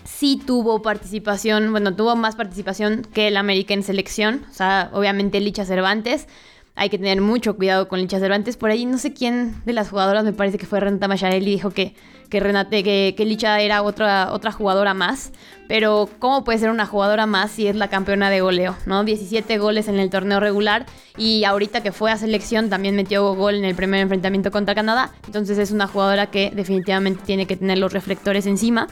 sí 0.10 0.42
tuvo 0.46 0.82
participación, 0.82 1.72
bueno, 1.72 1.96
tuvo 1.96 2.16
más 2.16 2.36
participación 2.36 3.04
que 3.14 3.28
el 3.28 3.38
América 3.38 3.74
en 3.74 3.84
selección. 3.84 4.46
O 4.50 4.54
sea, 4.54 4.90
obviamente 4.94 5.40
Licha 5.40 5.66
Cervantes. 5.66 6.28
Hay 6.76 6.90
que 6.90 6.98
tener 6.98 7.20
mucho 7.20 7.58
cuidado 7.58 7.88
con 7.90 8.00
Licha 8.00 8.20
Cervantes. 8.20 8.56
Por 8.56 8.72
ahí 8.72 8.86
no 8.86 8.98
sé 8.98 9.14
quién 9.14 9.62
de 9.66 9.74
las 9.74 9.90
jugadoras, 9.90 10.24
me 10.24 10.32
parece 10.34 10.58
que 10.58 10.66
fue 10.66 10.80
Renata 10.80 11.10
Macharelli, 11.10 11.52
dijo 11.52 11.72
que, 11.72 11.94
que, 12.30 12.40
Renate, 12.40 12.84
que, 12.84 13.16
que, 13.18 13.26
Licha 13.26 13.60
era 13.60 13.82
otra, 13.82 14.32
otra 14.32 14.52
jugadora 14.52 14.94
más. 14.94 15.32
Pero 15.68 16.10
¿cómo 16.20 16.44
puede 16.44 16.58
ser 16.58 16.70
una 16.70 16.86
jugadora 16.86 17.26
más 17.26 17.52
si 17.52 17.68
es 17.68 17.76
la 17.76 17.90
campeona 17.90 18.30
de 18.30 18.42
goleo? 18.42 18.76
¿no? 18.86 19.04
17 19.04 19.58
goles 19.58 19.88
en 19.90 20.00
el 20.00 20.10
torneo 20.10 20.40
regular 20.40 20.86
y 21.18 21.44
ahorita 21.44 21.84
que 21.84 21.92
fue 21.92 22.12
a 22.12 22.18
selección 22.18 22.70
también 22.70 22.96
metió 22.96 23.34
gol 23.36 23.56
en 23.56 23.66
el 23.66 23.76
primer 23.76 24.00
enfrentamiento 24.00 24.52
contra 24.52 24.74
Canadá. 24.74 25.12
Entonces 25.28 25.58
es 25.58 25.72
una 25.72 25.88
jugadora 25.88 26.28
que 26.32 26.52
definitivamente 26.54 27.24
tiene 27.26 27.46
que 27.46 27.58
tener 27.58 27.78
los 27.78 27.92
reflectores 27.94 28.46
encima. 28.46 28.88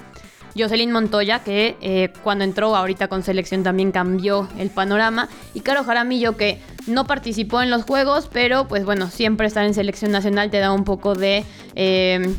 Jocelyn 0.57 0.91
Montoya, 0.91 1.43
que 1.43 1.77
eh, 1.81 2.11
cuando 2.23 2.43
entró 2.43 2.75
ahorita 2.75 3.07
con 3.07 3.23
selección 3.23 3.63
también 3.63 3.91
cambió 3.91 4.47
el 4.57 4.69
panorama. 4.69 5.29
Y 5.53 5.61
Caro 5.61 5.83
Jaramillo, 5.83 6.37
que 6.37 6.59
no 6.87 7.05
participó 7.05 7.61
en 7.61 7.69
los 7.69 7.83
juegos, 7.83 8.29
pero 8.31 8.67
pues 8.67 8.85
bueno, 8.85 9.09
siempre 9.09 9.47
estar 9.47 9.65
en 9.65 9.73
selección 9.73 10.11
nacional 10.11 10.49
te 10.49 10.59
da 10.59 10.71
un 10.71 10.83
poco 10.83 11.15
de... 11.15 11.43
Eh, 11.75 12.35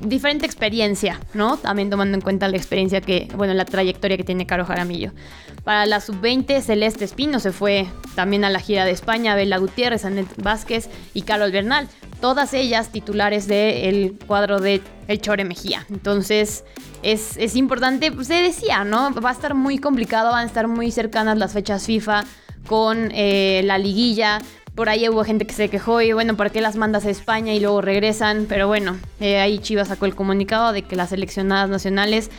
diferente 0.00 0.46
experiencia, 0.46 1.20
¿no? 1.34 1.56
También 1.56 1.90
tomando 1.90 2.16
en 2.16 2.20
cuenta 2.20 2.48
la 2.48 2.56
experiencia 2.56 3.00
que, 3.00 3.28
bueno, 3.36 3.54
la 3.54 3.64
trayectoria 3.64 4.16
que 4.16 4.24
tiene 4.24 4.46
Caro 4.46 4.64
Jaramillo. 4.64 5.12
Para 5.62 5.86
la 5.86 6.00
sub-20, 6.00 6.60
Celeste 6.60 7.04
Espino 7.04 7.40
se 7.40 7.52
fue 7.52 7.86
también 8.14 8.44
a 8.44 8.50
la 8.50 8.60
gira 8.60 8.84
de 8.84 8.90
España, 8.90 9.34
Bela 9.34 9.58
Gutiérrez, 9.58 10.04
Anet 10.04 10.26
Vázquez 10.42 10.90
y 11.14 11.22
Carol 11.22 11.52
Bernal. 11.52 11.88
Todas 12.20 12.54
ellas 12.54 12.90
titulares 12.90 13.46
del 13.46 14.18
cuadro 14.26 14.60
de 14.60 14.82
El 15.08 15.20
Chore 15.20 15.44
Mejía. 15.44 15.86
Entonces, 15.90 16.64
es, 17.04 17.56
importante, 17.56 18.10
pues 18.10 18.28
se 18.28 18.34
decía, 18.34 18.84
¿no? 18.84 19.12
Va 19.14 19.30
a 19.30 19.32
estar 19.32 19.54
muy 19.54 19.78
complicado, 19.78 20.30
van 20.32 20.44
a 20.44 20.46
estar 20.46 20.68
muy 20.68 20.90
cercanas 20.90 21.38
las 21.38 21.52
fechas 21.52 21.86
FIFA 21.86 22.24
con 22.66 23.10
eh, 23.12 23.62
la 23.64 23.78
liguilla. 23.78 24.40
Por 24.74 24.88
ahí 24.88 25.08
hubo 25.08 25.22
gente 25.22 25.46
que 25.46 25.52
se 25.54 25.68
quejó 25.68 26.00
y 26.00 26.12
bueno, 26.12 26.36
¿por 26.36 26.50
qué 26.50 26.60
las 26.60 26.76
mandas 26.76 27.04
a 27.04 27.10
España 27.10 27.52
y 27.52 27.60
luego 27.60 27.80
regresan? 27.80 28.46
Pero 28.48 28.66
bueno, 28.66 28.96
eh, 29.20 29.38
ahí 29.38 29.58
Chivas 29.58 29.88
sacó 29.88 30.06
el 30.06 30.14
comunicado 30.14 30.72
de 30.72 30.82
que 30.82 30.96
las 30.96 31.10
seleccionadas 31.10 31.68
nacionales 31.68 32.30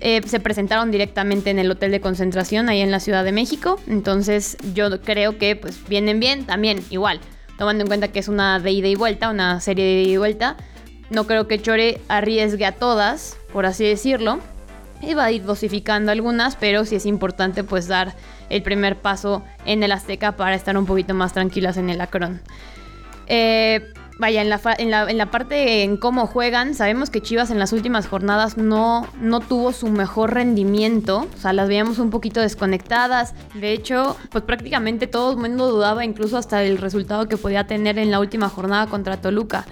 eh, 0.00 0.22
se 0.24 0.40
presentaron 0.40 0.90
directamente 0.90 1.50
en 1.50 1.58
el 1.58 1.70
hotel 1.70 1.90
de 1.90 2.00
concentración 2.00 2.68
ahí 2.68 2.80
en 2.80 2.90
la 2.90 3.00
Ciudad 3.00 3.24
de 3.24 3.32
México. 3.32 3.80
Entonces 3.86 4.56
yo 4.74 5.00
creo 5.02 5.38
que 5.38 5.56
pues 5.56 5.86
vienen 5.88 6.20
bien 6.20 6.46
también, 6.46 6.82
igual, 6.88 7.20
tomando 7.58 7.82
en 7.82 7.88
cuenta 7.88 8.08
que 8.08 8.20
es 8.20 8.28
una 8.28 8.60
de 8.60 8.70
ida 8.70 8.88
y 8.88 8.94
vuelta, 8.94 9.28
una 9.28 9.60
serie 9.60 9.84
de 9.84 10.02
ida 10.02 10.12
y 10.12 10.16
vuelta. 10.16 10.56
No 11.10 11.26
creo 11.26 11.46
que 11.48 11.60
Chore 11.60 12.00
arriesgue 12.08 12.64
a 12.64 12.72
todas, 12.72 13.36
por 13.54 13.64
así 13.64 13.84
decirlo. 13.84 14.40
Y 15.00 15.14
va 15.14 15.24
a 15.24 15.32
ir 15.32 15.44
dosificando 15.44 16.12
algunas, 16.12 16.56
pero 16.56 16.84
sí 16.84 16.96
es 16.96 17.06
importante 17.06 17.62
pues 17.64 17.88
dar 17.88 18.14
el 18.50 18.62
primer 18.62 18.96
paso 18.96 19.42
en 19.64 19.82
el 19.82 19.92
Azteca 19.92 20.32
para 20.32 20.56
estar 20.56 20.76
un 20.76 20.86
poquito 20.86 21.14
más 21.14 21.32
tranquilas 21.32 21.76
en 21.76 21.88
el 21.88 22.00
Acron. 22.00 22.40
Eh, 23.26 23.92
vaya, 24.18 24.42
en 24.42 24.48
la, 24.48 24.60
en, 24.78 25.18
la, 25.18 25.30
parte 25.30 25.82
en 25.82 25.96
cómo 25.96 26.26
juegan, 26.26 26.74
sabemos 26.74 27.10
que 27.10 27.20
Chivas 27.20 27.50
en 27.50 27.58
las 27.58 27.72
últimas 27.72 28.06
jornadas 28.08 28.56
no, 28.56 29.06
no 29.20 29.40
tuvo 29.40 29.72
su 29.72 29.88
mejor 29.88 30.34
rendimiento, 30.34 31.28
o 31.32 31.40
sea, 31.40 31.52
las 31.52 31.68
veíamos 31.68 31.98
un 31.98 32.10
poquito 32.10 32.40
desconectadas. 32.40 33.34
De 33.54 33.72
hecho, 33.72 34.16
pues 34.30 34.42
prácticamente 34.42 35.06
todo 35.06 35.32
el 35.32 35.36
mundo 35.36 35.70
dudaba 35.70 36.04
incluso 36.04 36.38
hasta 36.38 36.62
el 36.64 36.78
resultado 36.78 37.28
que 37.28 37.36
podía 37.36 37.66
tener 37.66 37.98
en 37.98 38.10
la 38.10 38.20
última 38.20 38.48
jornada 38.48 38.86
contra 38.86 39.20
Toluca. 39.20 39.64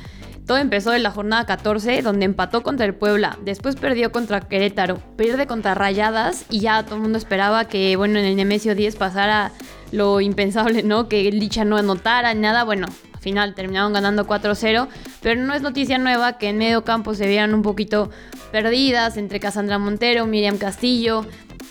Todo 0.46 0.58
empezó 0.58 0.92
en 0.92 1.04
la 1.04 1.10
jornada 1.10 1.46
14, 1.46 2.02
donde 2.02 2.24
empató 2.24 2.62
contra 2.62 2.84
el 2.84 2.94
Puebla, 2.94 3.38
después 3.44 3.76
perdió 3.76 4.10
contra 4.10 4.40
Querétaro, 4.40 4.98
pierde 5.16 5.46
contra 5.46 5.74
Rayadas 5.74 6.46
y 6.50 6.60
ya 6.60 6.82
todo 6.84 6.96
el 6.96 7.02
mundo 7.02 7.16
esperaba 7.16 7.66
que, 7.66 7.94
bueno, 7.96 8.18
en 8.18 8.24
el 8.24 8.36
Nemesio 8.36 8.74
10 8.74 8.96
pasara 8.96 9.52
lo 9.92 10.20
impensable, 10.20 10.82
¿no? 10.82 11.08
Que 11.08 11.30
Licha 11.30 11.64
no 11.64 11.76
anotara, 11.76 12.34
nada, 12.34 12.64
bueno, 12.64 12.88
al 13.14 13.20
final 13.20 13.54
terminaron 13.54 13.92
ganando 13.92 14.26
4-0, 14.26 14.88
pero 15.20 15.40
no 15.40 15.54
es 15.54 15.62
noticia 15.62 15.98
nueva 15.98 16.38
que 16.38 16.48
en 16.48 16.58
medio 16.58 16.82
campo 16.82 17.14
se 17.14 17.28
vieran 17.28 17.54
un 17.54 17.62
poquito 17.62 18.10
perdidas 18.50 19.16
entre 19.16 19.38
Casandra 19.38 19.78
Montero, 19.78 20.26
Miriam 20.26 20.58
Castillo, 20.58 21.24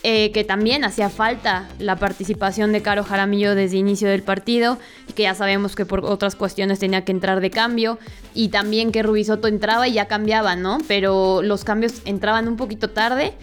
eh, 0.04 0.32
que 0.32 0.44
también 0.44 0.84
hacía 0.84 1.10
falta 1.10 1.70
la 1.78 1.96
participación 1.96 2.72
de 2.72 2.82
Caro 2.82 3.04
Jaramillo 3.04 3.54
desde 3.54 3.78
inicio 3.78 4.10
del 4.10 4.24
partido, 4.24 4.80
y 5.08 5.14
que 5.14 5.24
ya 5.24 5.36
sabemos 5.36 5.76
que 5.76 5.86
por 5.86 6.06
otras 6.06 6.36
cuestiones 6.36 6.80
tenía 6.80 7.06
que 7.06 7.12
entrar 7.12 7.40
de 7.40 7.52
cambio, 7.52 8.00
y 8.34 8.50
también 8.50 8.92
que 8.92 9.04
Rubisoto 9.04 9.48
entraba 9.48 9.88
y 9.88 9.94
ya 9.94 10.08
cambiaba, 10.08 10.56
¿no? 10.56 10.80
Pero 10.88 11.42
los 11.44 11.64
cambios 11.64 12.02
entraban 12.06 12.48
un 12.48 12.58
poquito 12.58 12.90
tarde, 12.90 13.34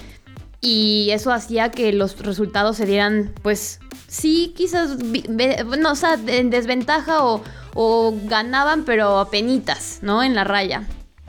y 0.61 1.11
eso 1.13 1.33
hacía 1.33 1.71
que 1.71 1.93
los 1.93 2.19
resultados 2.19 2.77
se 2.77 2.87
dieran, 2.87 3.33
pues, 3.43 3.79
sí, 4.09 4.53
quizás, 4.57 4.99
no, 4.99 5.93
o 5.93 5.95
sea, 5.95 6.19
en 6.27 6.51
desventaja 6.51 7.25
o, 7.25 7.45
o 7.75 8.15
ganaban, 8.25 8.85
pero 8.85 9.21
a 9.21 9.31
penitas, 9.31 10.01
¿no? 10.03 10.25
En 10.25 10.35
la 10.35 10.43
raya. 10.43 10.83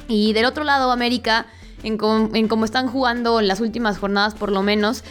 Y 0.08 0.34
del 0.34 0.46
otro 0.46 0.64
lado, 0.64 0.92
América 0.92 1.46
en, 1.84 1.98
cómo 1.98 2.66
están 2.66 2.88
jugando 2.88 3.42
las 3.42 3.62
últimas 3.62 3.98
jornadas 3.98 4.36
por 4.36 4.52
lo 4.52 4.64
menos, 4.64 5.04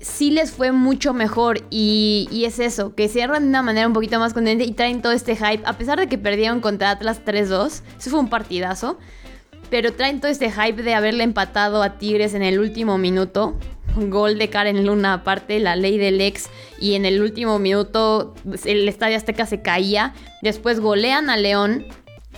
sí 0.00 0.30
les 0.30 0.50
fue 0.50 0.72
mucho 0.72 1.12
mejor 1.14 1.62
y, 1.70 2.44
es 2.46 2.58
eso, 2.58 2.94
que 2.94 3.08
cierran 3.08 3.44
de 3.44 3.48
una 3.48 3.62
manera 3.62 3.86
un 3.86 3.92
poquito 3.92 4.18
más 4.18 4.34
contente 4.34 4.64
y 4.64 4.72
traen 4.72 5.02
todo 5.02 5.12
este 5.12 5.36
hype, 5.36 5.62
a 5.64 5.74
pesar 5.74 5.98
de 5.98 6.08
que 6.08 6.18
perdieron 6.18 6.60
contra 6.60 6.90
Atlas 6.90 7.20
3-2, 7.24 7.82
eso 7.98 8.10
fue 8.10 8.20
un 8.20 8.28
partidazo, 8.28 8.98
pero 9.70 9.92
traen 9.92 10.20
todo 10.20 10.30
este 10.30 10.50
hype 10.50 10.82
de 10.82 10.94
haberle 10.94 11.24
empatado 11.24 11.82
a 11.82 11.98
Tigres 11.98 12.34
en 12.34 12.42
el 12.42 12.58
último 12.60 12.98
minuto, 12.98 13.58
gol 13.96 14.38
de 14.38 14.48
Karen 14.50 14.86
Luna 14.86 15.14
aparte, 15.14 15.58
la 15.58 15.76
ley 15.76 15.98
del 15.98 16.20
ex, 16.20 16.48
y 16.78 16.94
en 16.94 17.04
el 17.04 17.20
último 17.22 17.58
minuto 17.58 18.34
el 18.64 18.88
Estadio 18.88 19.16
Azteca 19.16 19.46
se 19.46 19.62
caía, 19.62 20.14
después 20.42 20.80
golean 20.80 21.30
a 21.30 21.36
León 21.36 21.86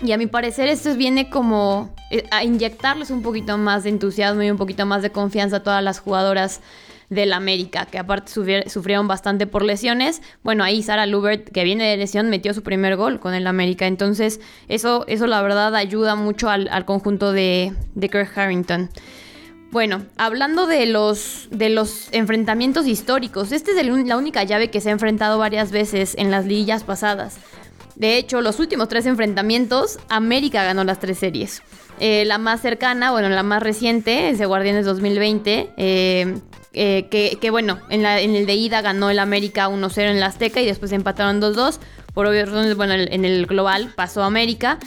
y 0.03 0.13
a 0.13 0.19
mi 0.19 0.27
parecer 0.27 0.69
esto 0.69 0.95
viene 0.95 1.31
como 1.31 1.95
eh, 2.11 2.25
a 2.31 2.45
inyectarles 2.45 3.11
un 3.11 3.23
poquito 3.23 3.59
más 3.59 3.85
de 3.85 3.91
entusiasmo 3.91 4.43
y 4.43 4.51
un 4.51 4.57
poquito 4.57 4.87
más 4.87 5.03
de 5.03 5.11
confianza 5.11 5.57
a 5.57 5.63
todas 5.63 5.83
las 5.83 6.01
jugadoras 6.01 6.61
del 7.11 7.33
América, 7.33 7.87
que 7.87 7.99
aparte 7.99 8.31
sufrieron 8.31 9.09
bastante 9.09 9.47
por 9.47 9.63
lesiones. 9.65 10.21
Bueno, 10.43 10.63
ahí 10.63 10.83
Sara 10.83 11.07
Lubert, 11.07 11.49
que 11.51 11.65
viene 11.65 11.89
de 11.89 11.97
lesión, 11.97 12.29
metió 12.29 12.53
su 12.53 12.63
primer 12.63 12.97
gol 12.97 13.19
con 13.19 13.35
el 13.35 13.47
América. 13.47 13.87
Entonces, 13.87 14.41
eso, 14.69 15.05
eso 15.09 15.27
la 15.27 15.41
verdad 15.41 15.75
ayuda 15.75 16.17
mucho 16.17 16.51
al, 16.51 16.85
conjunto 16.85 17.33
de, 17.33 17.73
de 17.95 18.09
Kirk 18.11 18.37
Harrington. 18.37 18.91
Bueno, 19.71 20.03
hablando 20.17 20.67
de 20.67 20.87
los, 20.87 21.49
de 21.51 21.69
los 21.69 22.09
enfrentamientos 22.13 22.87
históricos, 22.87 23.53
esta 23.53 23.71
es 23.71 24.07
la 24.07 24.17
única 24.17 24.43
llave 24.45 24.71
que 24.71 24.81
se 24.81 24.89
ha 24.89 24.93
enfrentado 24.93 25.39
varias 25.39 25.71
veces 25.73 26.15
en 26.19 26.31
las 26.31 26.47
liguillas 26.47 26.85
pasadas. 26.85 27.39
De 27.99 28.17
hecho, 28.17 28.41
los 28.41 28.61
últimos 28.61 28.87
tres 28.87 29.07
enfrentamientos, 29.07 29.99
América 30.09 30.63
ganó 30.63 30.85
las 30.85 31.01
tres 31.01 31.19
series. 31.19 31.63
Eh, 31.99 32.25
la 32.27 32.39
más 32.39 32.61
cercana, 32.61 33.11
bueno, 33.11 33.29
la 33.29 33.43
más 33.43 33.61
reciente 33.61 34.31
es 34.31 34.39
de 34.39 34.47
Guardianes 34.47 34.87
2020. 34.87 35.71
Eh, 35.77 36.39
eh, 36.75 37.37
que, 37.41 37.51
bueno, 37.51 37.81
en, 37.91 38.07
en, 38.07 38.37
el 38.37 38.47
de 38.47 38.55
ida 38.55 38.83
ganó 38.83 39.11
el 39.11 39.19
América 39.19 39.69
1-0 39.69 40.11
en 40.11 40.21
la 40.21 40.27
Azteca 40.27 40.61
y 40.61 40.67
después 40.67 40.93
empataron 40.93 41.43
2-2. 41.43 41.81
Por 42.15 42.27
obvias 42.27 42.49
razones, 42.49 42.77
bueno, 42.77 42.95
en 42.95 43.25
el 43.25 43.47
global 43.47 43.93
pasó 43.97 44.23
América. 44.23 44.79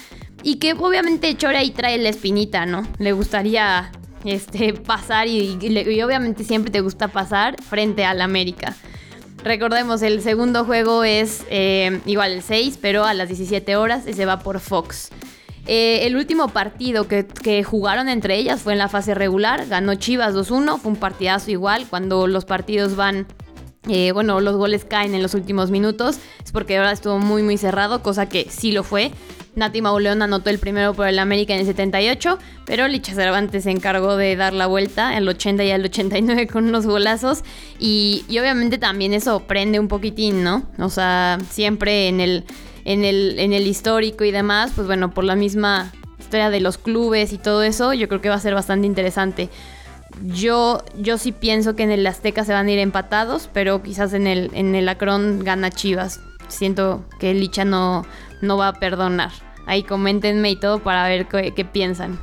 Y 0.42 0.56
que 0.56 0.72
obviamente 0.72 1.36
Chore 1.36 1.58
ahí 1.58 1.72
trae 1.72 1.98
la 1.98 2.10
espinita, 2.10 2.66
¿no? 2.66 2.88
Le 2.98 3.12
gustaría 3.12 3.92
este, 4.24 4.72
pasar 4.74 5.28
y, 5.28 5.58
y, 5.60 6.02
obviamente 6.02 6.46
siempre 6.46 6.72
te 6.72 6.80
gusta 6.80 7.10
pasar 7.10 7.62
frente 7.62 8.06
al 8.06 8.22
América. 8.22 8.74
Recordemos, 9.44 10.02
el 10.02 10.22
segundo 10.22 10.66
juego 10.66 11.04
es 11.04 11.46
igual 12.06 12.32
el 12.32 12.42
6, 12.42 12.78
pero 12.82 13.06
a 13.06 13.14
las 13.14 13.28
17 13.28 13.76
horas 13.76 14.08
y 14.08 14.14
se 14.14 14.26
va 14.26 14.40
por 14.40 14.60
Fox. 14.60 15.12
Eh, 15.68 16.08
el 16.08 16.16
último 16.16 16.48
partido 16.48 17.08
que, 17.08 17.64
jugaron 17.64 18.10
entre 18.10 18.36
ellas 18.36 18.62
fue 18.62 18.74
en 18.74 18.80
la 18.80 18.90
fase 18.90 19.14
regular, 19.14 19.68
ganó 19.68 19.96
Chivas 19.96 20.34
2-1, 20.34 20.80
fue 20.80 20.92
un 20.92 20.98
partidazo 20.98 21.52
igual, 21.52 21.86
cuando 21.90 22.26
los 22.26 22.46
partidos 22.46 22.96
van, 22.96 23.28
eh, 23.88 24.12
bueno, 24.12 24.42
los 24.42 24.56
goles 24.56 24.86
caen 24.86 25.14
en 25.14 25.22
los 25.22 25.36
últimos 25.36 25.70
minutos, 25.70 26.18
es 26.44 26.52
porque 26.52 26.78
ahora 26.78 26.92
estuvo 26.92 27.20
muy 27.20 27.44
muy 27.44 27.58
cerrado, 27.58 28.02
cosa 28.02 28.28
que 28.28 28.48
sí 28.50 28.72
lo 28.72 28.84
fue. 28.84 29.12
Nati 29.56 29.82
Mauleón 29.82 30.22
anotó 30.22 30.50
el 30.50 30.60
primero 30.60 30.94
por 30.94 31.08
el 31.08 31.20
América 31.20 31.54
en 31.54 31.60
el 31.60 31.66
78, 31.66 32.38
pero 32.66 32.88
Licha 32.88 33.14
Cervantes 33.14 33.66
se 33.66 33.72
encargó 33.72 34.16
de 34.16 34.36
dar 34.36 34.54
la 34.54 34.68
vuelta 34.68 35.18
el 35.18 35.28
80 35.28 35.64
y 35.64 35.72
el 35.72 35.86
89 35.86 36.48
con 36.48 36.68
unos 36.68 36.86
golazos. 36.86 37.44
Y, 37.80 38.24
y 38.30 38.40
obviamente 38.40 38.78
también 38.78 39.14
eso 39.14 39.42
prende 39.42 39.80
un 39.80 39.88
poquitín, 39.88 40.44
¿no? 40.44 40.64
O 40.80 40.90
sea, 40.90 41.38
siempre 41.50 42.08
en 42.08 42.22
el 42.22 42.46
en 42.86 43.06
el, 43.06 43.40
en 43.40 43.54
el 43.54 43.68
histórico 43.68 44.24
y 44.24 44.32
demás, 44.32 44.72
pues 44.76 44.88
bueno, 44.88 45.14
por 45.14 45.24
la 45.24 45.36
misma 45.36 45.92
historia 46.20 46.50
de 46.50 46.60
los 46.60 46.78
clubes 46.78 47.34
y 47.34 47.38
todo 47.38 47.64
eso, 47.64 47.94
yo 47.94 48.08
creo 48.08 48.22
que 48.22 48.30
va 48.30 48.36
a 48.36 48.40
ser 48.40 48.54
bastante 48.54 48.88
interesante. 48.88 49.50
Yo, 50.26 50.84
yo 50.98 51.18
sí 51.18 51.32
pienso 51.32 51.76
que 51.76 51.84
en 51.84 51.92
el 51.92 52.06
Azteca 52.06 52.44
se 52.44 52.54
van 52.54 52.68
a 52.68 52.72
ir 52.72 52.80
empatados, 52.80 53.50
pero 53.54 53.82
quizás 53.82 54.14
en 54.14 54.28
el, 54.28 54.52
en 54.54 54.76
el 54.76 54.90
Acron 54.90 55.44
gana 55.44 55.70
Chivas. 55.70 56.20
Siento 56.52 57.06
que 57.20 57.34
Licha 57.34 57.66
no, 57.66 58.06
no 58.42 58.58
va 58.58 58.70
a 58.70 58.74
perdonar. 58.74 59.32
Ahí 59.66 59.84
coméntenme 59.84 60.52
y 60.52 60.56
todo 60.56 60.80
para 60.80 61.08
ver 61.08 61.28
qué, 61.28 61.66
piensan. 61.66 62.20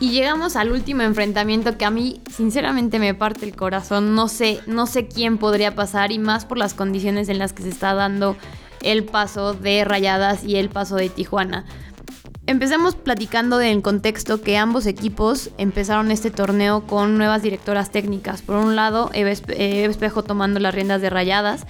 Y 0.00 0.10
llegamos 0.10 0.54
al 0.54 0.70
último 0.70 1.02
enfrentamiento 1.02 1.76
que 1.76 1.84
a 1.84 1.90
mí 1.90 2.20
sinceramente 2.30 2.98
me 2.98 3.14
parte 3.14 3.44
el 3.44 3.56
corazón. 3.56 4.14
No 4.14 4.28
sé, 4.28 4.60
no 4.66 4.86
sé 4.86 5.08
quién 5.08 5.38
podría 5.38 5.74
pasar 5.74 6.12
y 6.12 6.18
más 6.18 6.44
por 6.44 6.58
las 6.58 6.74
condiciones 6.74 7.28
en 7.28 7.38
las 7.38 7.52
que 7.52 7.64
se 7.64 7.70
está 7.70 7.94
dando 7.94 8.36
el 8.82 9.04
paso 9.04 9.54
de 9.54 9.84
Rayadas 9.84 10.44
y 10.44 10.56
el 10.56 10.68
paso 10.68 10.96
de 10.96 11.08
Tijuana. 11.08 11.64
Empecemos 12.48 12.94
platicando 12.94 13.58
del 13.58 13.82
contexto 13.82 14.40
que 14.40 14.56
ambos 14.56 14.86
equipos 14.86 15.50
empezaron 15.58 16.10
este 16.10 16.30
torneo 16.30 16.86
con 16.86 17.18
nuevas 17.18 17.42
directoras 17.42 17.90
técnicas. 17.90 18.40
Por 18.40 18.56
un 18.56 18.74
lado, 18.74 19.10
Eva 19.12 19.30
Espejo 19.30 20.22
tomando 20.22 20.58
las 20.58 20.74
riendas 20.74 21.02
de 21.02 21.10
Rayadas 21.10 21.66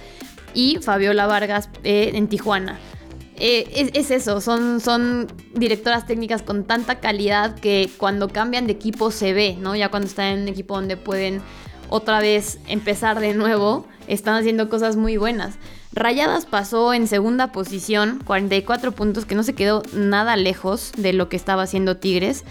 y 0.53 0.77
Fabiola 0.81 1.27
Vargas 1.27 1.69
eh, 1.83 2.11
en 2.13 2.27
Tijuana. 2.27 2.79
Eh, 3.41 3.91
es, 3.93 4.11
eso, 4.11 4.41
son, 4.41 4.81
son 4.81 5.27
directoras 5.55 6.05
técnicas 6.05 6.41
con 6.41 6.65
tanta 6.65 6.99
calidad 6.99 7.55
que 7.55 7.89
cuando 7.97 8.27
cambian 8.27 8.67
de 8.67 8.73
equipo 8.73 9.11
se 9.11 9.31
ve, 9.31 9.55
¿no? 9.59 9.77
Ya 9.77 9.89
cuando 9.89 10.07
están 10.07 10.25
en 10.33 10.41
un 10.41 10.47
equipo 10.49 10.75
donde 10.75 10.97
pueden 10.97 11.41
otra 11.89 12.19
vez 12.19 12.59
empezar 12.67 13.21
de 13.21 13.33
nuevo, 13.33 13.87
están 14.07 14.35
haciendo 14.35 14.67
cosas 14.69 14.97
muy 14.97 15.15
buenas. 15.15 15.55
Rayadas 15.93 16.45
pasó 16.45 16.93
en 16.93 17.07
segunda 17.07 17.51
posición, 17.53 18.21
44 18.25 18.91
puntos, 18.91 19.25
que 19.25 19.35
no 19.35 19.43
se 19.43 19.55
quedó 19.55 19.83
nada 19.93 20.35
lejos 20.35 20.91
de 20.97 21.13
lo 21.13 21.29
que 21.29 21.37
estaba 21.37 21.63
haciendo 21.63 21.97
Tigres. 21.97 22.43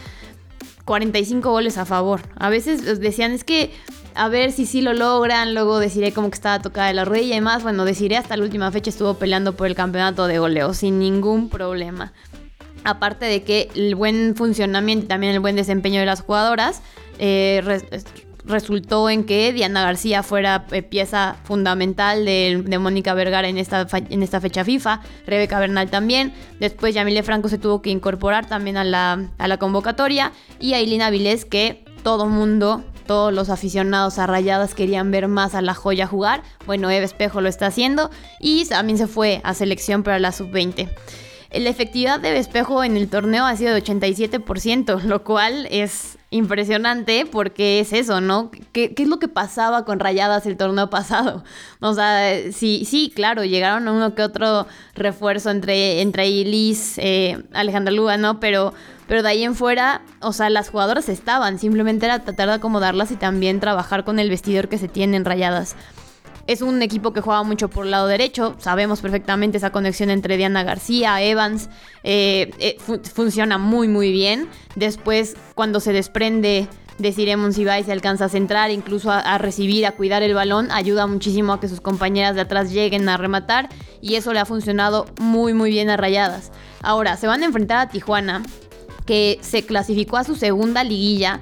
45 0.86 1.50
goles 1.50 1.76
a 1.76 1.84
favor. 1.84 2.22
A 2.36 2.48
veces 2.48 2.98
decían, 2.98 3.32
es 3.32 3.44
que 3.44 3.72
a 4.18 4.28
ver 4.28 4.50
si 4.50 4.66
sí 4.66 4.82
lo 4.82 4.92
logran. 4.92 5.54
Luego 5.54 5.78
deciré 5.78 6.12
como 6.12 6.28
que 6.28 6.34
estaba 6.34 6.60
tocada 6.60 6.88
de 6.88 6.94
la 6.94 7.04
rodilla 7.04 7.36
y 7.36 7.40
más. 7.40 7.62
Bueno, 7.62 7.84
deciré 7.84 8.16
hasta 8.16 8.36
la 8.36 8.42
última 8.42 8.70
fecha 8.72 8.90
estuvo 8.90 9.14
peleando 9.14 9.54
por 9.54 9.68
el 9.68 9.76
campeonato 9.76 10.26
de 10.26 10.38
goleo 10.40 10.74
sin 10.74 10.98
ningún 10.98 11.48
problema. 11.48 12.12
Aparte 12.84 13.26
de 13.26 13.44
que 13.44 13.70
el 13.76 13.94
buen 13.94 14.34
funcionamiento 14.34 15.04
y 15.04 15.08
también 15.08 15.32
el 15.34 15.40
buen 15.40 15.54
desempeño 15.54 16.00
de 16.00 16.06
las 16.06 16.22
jugadoras 16.22 16.82
eh, 17.18 17.62
resultó 18.44 19.08
en 19.08 19.24
que 19.24 19.52
Diana 19.52 19.82
García 19.82 20.24
fuera 20.24 20.66
eh, 20.72 20.82
pieza 20.82 21.36
fundamental 21.44 22.24
de, 22.24 22.78
Mónica 22.80 23.14
Vergara 23.14 23.48
en 23.48 23.58
esta, 23.58 23.86
en 23.92 24.22
esta 24.22 24.40
fecha 24.40 24.64
FIFA, 24.64 25.00
Rebeca 25.26 25.60
Bernal 25.60 25.90
también, 25.90 26.32
después 26.58 26.94
Yamile 26.94 27.22
Franco 27.22 27.48
se 27.48 27.58
tuvo 27.58 27.82
que 27.82 27.90
incorporar 27.90 28.46
también 28.46 28.76
a 28.78 28.84
la, 28.84 29.28
a 29.36 29.48
la 29.48 29.58
convocatoria 29.58 30.32
y 30.58 30.74
Ailina 30.74 31.10
Vilés 31.10 31.44
que 31.44 31.84
todo 32.02 32.26
mundo 32.26 32.84
todos 33.08 33.32
los 33.32 33.48
aficionados 33.48 34.20
a 34.20 34.28
Rayadas 34.28 34.74
querían 34.74 35.10
ver 35.10 35.26
más 35.26 35.56
a 35.56 35.62
la 35.62 35.74
joya 35.74 36.06
jugar. 36.06 36.42
Bueno, 36.66 36.90
Eve 36.90 37.06
Espejo 37.06 37.40
lo 37.40 37.48
está 37.48 37.66
haciendo 37.66 38.10
y 38.38 38.66
también 38.66 38.98
se 38.98 39.08
fue 39.08 39.40
a 39.42 39.54
selección 39.54 40.04
para 40.04 40.20
la 40.20 40.30
sub-20. 40.30 40.88
La 41.50 41.70
efectividad 41.70 42.20
de 42.20 42.36
Espejo 42.38 42.84
en 42.84 42.98
el 42.98 43.08
torneo 43.08 43.46
ha 43.46 43.56
sido 43.56 43.72
de 43.72 43.82
87%, 43.82 45.02
lo 45.04 45.24
cual 45.24 45.66
es 45.70 46.18
impresionante 46.30 47.24
porque 47.24 47.80
es 47.80 47.94
eso, 47.94 48.20
¿no? 48.20 48.50
¿Qué, 48.72 48.92
es 48.94 49.08
lo 49.08 49.18
que 49.18 49.28
pasaba 49.28 49.86
con 49.86 49.98
Rayadas 49.98 50.44
el 50.44 50.58
torneo 50.58 50.90
pasado? 50.90 51.42
O 51.80 51.94
sea, 51.94 52.52
sí, 52.52 52.84
sí, 52.84 53.10
claro, 53.14 53.44
llegaron 53.44 53.88
uno 53.88 54.14
que 54.14 54.22
otro 54.22 54.66
refuerzo 54.94 55.48
entre, 55.50 56.02
entre 56.02 56.28
Liz, 56.28 56.98
eh, 56.98 57.42
Alejandra 57.54 57.94
Luga, 57.94 58.18
¿no? 58.18 58.38
Pero 58.40 58.74
pero 59.08 59.22
de 59.22 59.30
ahí 59.30 59.42
en 59.42 59.56
fuera, 59.56 60.02
o 60.20 60.32
sea, 60.32 60.50
las 60.50 60.68
jugadoras 60.68 61.08
estaban, 61.08 61.58
simplemente 61.58 62.06
era 62.06 62.20
tratar 62.20 62.48
de 62.48 62.54
acomodarlas 62.54 63.10
y 63.10 63.16
también 63.16 63.58
trabajar 63.58 64.04
con 64.04 64.20
el 64.20 64.28
vestidor 64.28 64.68
que 64.68 64.78
se 64.78 64.86
tienen 64.86 65.24
rayadas. 65.24 65.74
Es 66.46 66.62
un 66.62 66.80
equipo 66.82 67.12
que 67.12 67.20
juega 67.20 67.42
mucho 67.42 67.68
por 67.68 67.86
el 67.86 67.90
lado 67.90 68.06
derecho, 68.06 68.54
sabemos 68.58 69.00
perfectamente 69.00 69.58
esa 69.58 69.70
conexión 69.70 70.10
entre 70.10 70.36
Diana 70.36 70.62
García, 70.62 71.20
Evans, 71.22 71.68
eh, 72.04 72.50
eh, 72.58 72.76
funciona 73.12 73.58
muy 73.58 73.88
muy 73.88 74.12
bien. 74.12 74.48
Después, 74.74 75.36
cuando 75.54 75.80
se 75.80 75.92
desprende 75.92 76.68
de 76.98 77.12
Siremon 77.12 77.52
Sibay 77.52 77.84
se 77.84 77.92
alcanza 77.92 78.26
a 78.26 78.28
centrar, 78.28 78.70
incluso 78.70 79.10
a, 79.10 79.20
a, 79.20 79.38
recibir, 79.38 79.86
a 79.86 79.92
cuidar 79.92 80.22
el 80.22 80.34
balón, 80.34 80.70
ayuda 80.70 81.06
muchísimo 81.06 81.52
a 81.52 81.60
que 81.60 81.68
sus 81.68 81.80
compañeras 81.80 82.34
de 82.34 82.42
atrás 82.42 82.72
lleguen 82.72 83.08
a 83.08 83.16
rematar 83.16 83.68
y 84.00 84.16
eso 84.16 84.32
le 84.32 84.40
ha 84.40 84.44
funcionado 84.44 85.06
muy 85.20 85.52
muy 85.52 85.70
bien 85.70 85.90
a 85.90 85.96
Rayadas. 85.96 86.50
Ahora, 86.82 87.16
se 87.16 87.26
van 87.26 87.42
a 87.42 87.46
enfrentar 87.46 87.78
a 87.78 87.88
Tijuana, 87.90 88.42
que 89.08 89.38
se 89.40 89.64
clasificó 89.64 90.18
a 90.18 90.24
su 90.24 90.36
segunda 90.36 90.84
liguilla. 90.84 91.40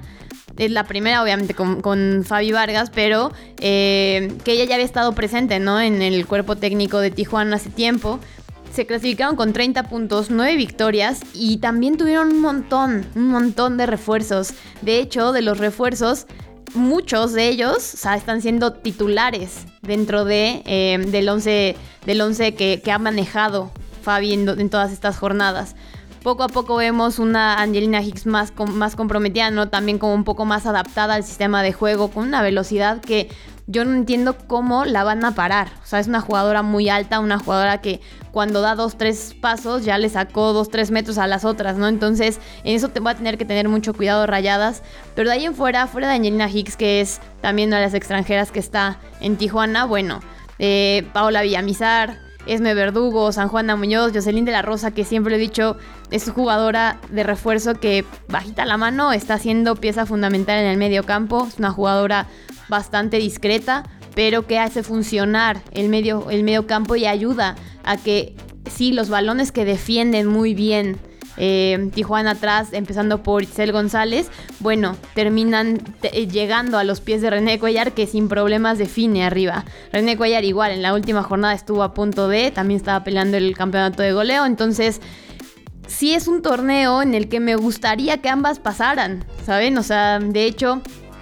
Es 0.57 0.71
la 0.71 0.85
primera, 0.85 1.21
obviamente, 1.21 1.53
con, 1.53 2.23
Fabi 2.23 2.53
Vargas, 2.53 2.89
pero 2.95 3.33
eh, 3.59 4.33
que 4.45 4.53
ella 4.53 4.63
ya 4.63 4.75
había 4.75 4.85
estado 4.85 5.11
presente, 5.11 5.59
¿no? 5.59 5.81
En 5.81 6.01
el 6.01 6.25
cuerpo 6.27 6.55
técnico 6.55 6.99
de 6.99 7.11
Tijuana 7.11 7.57
hace 7.57 7.69
tiempo. 7.69 8.21
Se 8.73 8.85
clasificaron 8.85 9.35
con 9.35 9.51
30 9.51 9.83
puntos, 9.89 10.29
9 10.29 10.55
victorias 10.55 11.19
y 11.33 11.57
también 11.57 11.97
tuvieron 11.97 12.31
un 12.31 12.39
montón, 12.39 13.05
un 13.15 13.27
montón 13.27 13.75
de 13.75 13.85
refuerzos. 13.85 14.53
De 14.81 14.99
hecho, 14.99 15.33
de 15.33 15.41
los 15.41 15.57
refuerzos, 15.57 16.25
muchos 16.73 17.33
de 17.33 17.49
ellos 17.49 18.05
están 18.05 18.41
siendo 18.41 18.71
titulares 18.71 19.65
dentro 19.81 20.23
de, 20.23 20.63
eh, 20.65 21.03
del 21.05 21.27
11, 21.27 21.75
del 22.05 22.21
once 22.21 22.55
que, 22.55 22.81
ha 22.89 22.97
manejado 22.97 23.71
Fabi 24.03 24.31
en 24.31 24.69
todas 24.69 24.93
estas 24.93 25.17
jornadas 25.17 25.75
poco 26.27 26.43
a 26.43 26.49
poco 26.49 26.75
vemos 26.75 27.19
una 27.19 27.53
Angelina 27.61 28.01
Hicks 28.01 28.25
más, 28.25 28.51
más 28.73 28.97
comprometida, 28.97 29.49
¿no? 29.49 29.69
También 29.69 29.97
como 29.97 30.13
un 30.13 30.25
poco 30.25 30.43
más 30.43 30.65
adaptada 30.65 31.13
al 31.13 31.23
sistema 31.23 31.63
de 31.63 31.71
juego, 31.71 32.09
con 32.09 32.27
una 32.27 32.41
velocidad 32.41 32.99
que 32.99 33.29
yo 33.65 33.85
no 33.85 33.93
entiendo 33.93 34.37
cómo 34.37 34.83
la 34.83 35.05
van 35.05 35.23
a 35.23 35.35
parar. 35.35 35.69
O 35.81 35.85
sea, 35.85 36.01
es 36.01 36.07
una 36.07 36.19
jugadora 36.19 36.63
muy 36.63 36.89
alta, 36.89 37.21
una 37.21 37.39
jugadora 37.39 37.79
que 37.79 38.01
cuando 38.33 38.59
da 38.59 38.75
dos, 38.75 38.97
tres 38.97 39.37
pasos 39.39 39.85
ya 39.85 39.97
le 39.97 40.09
sacó 40.09 40.51
dos, 40.51 40.69
tres 40.69 40.91
metros 40.91 41.17
a 41.17 41.27
las 41.27 41.45
otras, 41.45 41.77
¿no? 41.77 41.87
Entonces, 41.87 42.41
en 42.65 42.75
eso 42.75 42.89
te 42.89 42.99
va 42.99 43.11
a 43.11 43.15
tener 43.15 43.37
que 43.37 43.45
tener 43.45 43.69
mucho 43.69 43.93
cuidado 43.93 44.27
rayadas. 44.27 44.83
Pero 45.15 45.29
de 45.29 45.35
ahí 45.35 45.45
en 45.45 45.55
fuera, 45.55 45.87
fuera 45.87 46.09
de 46.09 46.15
Angelina 46.15 46.49
Hicks, 46.49 46.75
que 46.75 46.99
es 46.99 47.21
también 47.39 47.69
una 47.69 47.77
de 47.77 47.83
las 47.83 47.93
extranjeras 47.93 48.51
que 48.51 48.59
está 48.59 48.99
en 49.21 49.37
Tijuana, 49.37 49.85
bueno, 49.85 50.19
eh, 50.59 51.07
Paola 51.13 51.41
Villamizar, 51.41 52.26
Esme 52.47 52.73
Verdugo, 52.73 53.31
San 53.31 53.47
Juana 53.49 53.75
Muñoz, 53.75 54.11
Jocelyn 54.13 54.45
de 54.45 54.51
la 54.51 54.61
Rosa, 54.61 54.91
que 54.91 55.03
siempre 55.03 55.35
he 55.35 55.39
dicho 55.39 55.77
es 56.11 56.29
jugadora 56.29 56.99
de 57.11 57.23
refuerzo 57.23 57.75
que 57.75 58.05
bajita 58.29 58.65
la 58.65 58.77
mano 58.77 59.11
está 59.11 59.37
siendo 59.37 59.75
pieza 59.75 60.05
fundamental 60.05 60.59
en 60.59 60.67
el 60.67 60.77
medio 60.77 61.03
campo. 61.03 61.45
Es 61.47 61.59
una 61.59 61.71
jugadora 61.71 62.27
bastante 62.69 63.17
discreta, 63.17 63.83
pero 64.15 64.47
que 64.47 64.59
hace 64.59 64.83
funcionar 64.83 65.61
el 65.71 65.89
medio, 65.89 66.29
el 66.29 66.43
medio 66.43 66.67
campo 66.67 66.95
y 66.95 67.05
ayuda 67.05 67.55
a 67.83 67.97
que 67.97 68.35
sí, 68.69 68.93
los 68.93 69.09
balones 69.09 69.51
que 69.51 69.65
defienden 69.65 70.27
muy 70.27 70.53
bien 70.53 70.97
eh, 71.37 71.89
Tijuana 71.93 72.31
atrás, 72.31 72.69
empezando 72.73 73.23
por 73.23 73.43
Itzel 73.43 73.71
González, 73.71 74.29
bueno, 74.59 74.95
terminan 75.13 75.81
eh, 76.03 76.27
llegando 76.27 76.77
a 76.77 76.83
los 76.83 77.01
pies 77.01 77.21
de 77.21 77.29
René 77.29 77.59
Cuellar, 77.59 77.93
que 77.93 78.07
sin 78.07 78.27
problemas 78.27 78.77
define 78.77 79.23
arriba. 79.23 79.65
René 79.91 80.17
Cuellar 80.17 80.43
igual, 80.43 80.71
en 80.71 80.81
la 80.81 80.93
última 80.93 81.23
jornada 81.23 81.53
estuvo 81.53 81.83
a 81.83 81.93
punto 81.93 82.27
de, 82.27 82.51
también 82.51 82.77
estaba 82.77 83.03
peleando 83.03 83.37
el 83.37 83.55
campeonato 83.55 84.03
de 84.03 84.13
goleo, 84.13 84.45
entonces 84.45 85.01
sí 85.87 86.13
es 86.13 86.27
un 86.27 86.41
torneo 86.41 87.01
en 87.01 87.15
el 87.15 87.29
que 87.29 87.39
me 87.39 87.55
gustaría 87.55 88.17
que 88.19 88.29
ambas 88.29 88.59
pasaran, 88.59 89.25
¿saben? 89.45 89.77
O 89.77 89.83
sea, 89.83 90.19
de 90.19 90.45
hecho, 90.45 90.81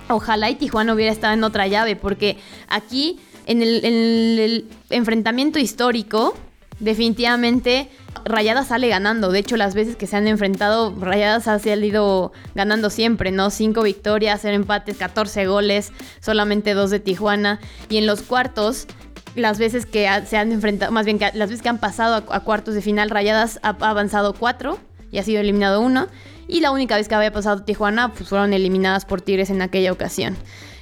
ojalá 0.10 0.49
y 0.49 0.56
Tijuana 0.56 0.93
hubiera 0.93 1.12
estado 1.12 1.34
en 1.34 1.43
otra 1.43 1.67
llave, 1.67 1.95
porque 1.95 2.38
aquí, 2.67 3.19
en 3.45 3.62
el, 3.62 4.65
enfrentamiento 4.89 5.60
histórico, 5.60 6.36
definitivamente 6.80 7.90
Rayadas 8.24 8.68
sale 8.68 8.88
ganando. 8.88 9.32
De 9.32 9.40
hecho, 9.40 9.58
las 9.58 9.76
veces 9.76 9.96
que 9.96 10.08
se 10.08 10.16
han 10.16 10.28
enfrentado, 10.28 10.96
Rayadas 11.00 11.48
ha 11.48 11.60
salido 11.60 12.32
ganando 12.56 12.90
siempre, 12.90 13.32
¿no? 13.32 13.50
Cinco 13.52 13.84
victorias, 13.84 14.40
cero 14.42 14.56
empates, 14.56 14.98
14 14.98 15.46
goles, 15.46 15.92
solamente 16.22 16.74
dos 16.74 16.90
de 16.90 17.00
Tijuana. 17.00 17.60
Y 17.90 17.98
en 17.98 18.08
los 18.08 18.22
cuartos, 18.24 18.88
las 19.36 19.60
veces 19.60 19.86
que 19.86 20.10
se 20.26 20.38
han 20.38 20.52
enfrentado, 20.52 20.92
más 20.92 21.06
bien 21.06 21.20
las 21.20 21.50
veces 21.50 21.62
que 21.62 21.70
han 21.70 21.80
pasado 21.80 22.24
a, 22.30 22.40
cuartos 22.40 22.74
de 22.74 22.82
final, 22.82 23.10
Rayadas 23.10 23.60
ha, 23.62 23.70
avanzado 23.70 24.34
cuatro 24.34 24.80
y 25.12 25.20
ha 25.20 25.24
sido 25.24 25.42
eliminado 25.42 25.82
uno. 25.82 26.08
Y 26.48 26.62
la 26.62 26.72
única 26.72 26.96
vez 26.96 27.08
que 27.08 27.16
había 27.16 27.32
pasado 27.32 27.64
Tijuana, 27.64 28.14
pues 28.14 28.30
fueron 28.30 28.54
eliminadas 28.54 29.06
por 29.06 29.22
Tigres 29.22 29.50
en 29.50 29.62
aquella 29.62 29.92
ocasión. 29.92 30.36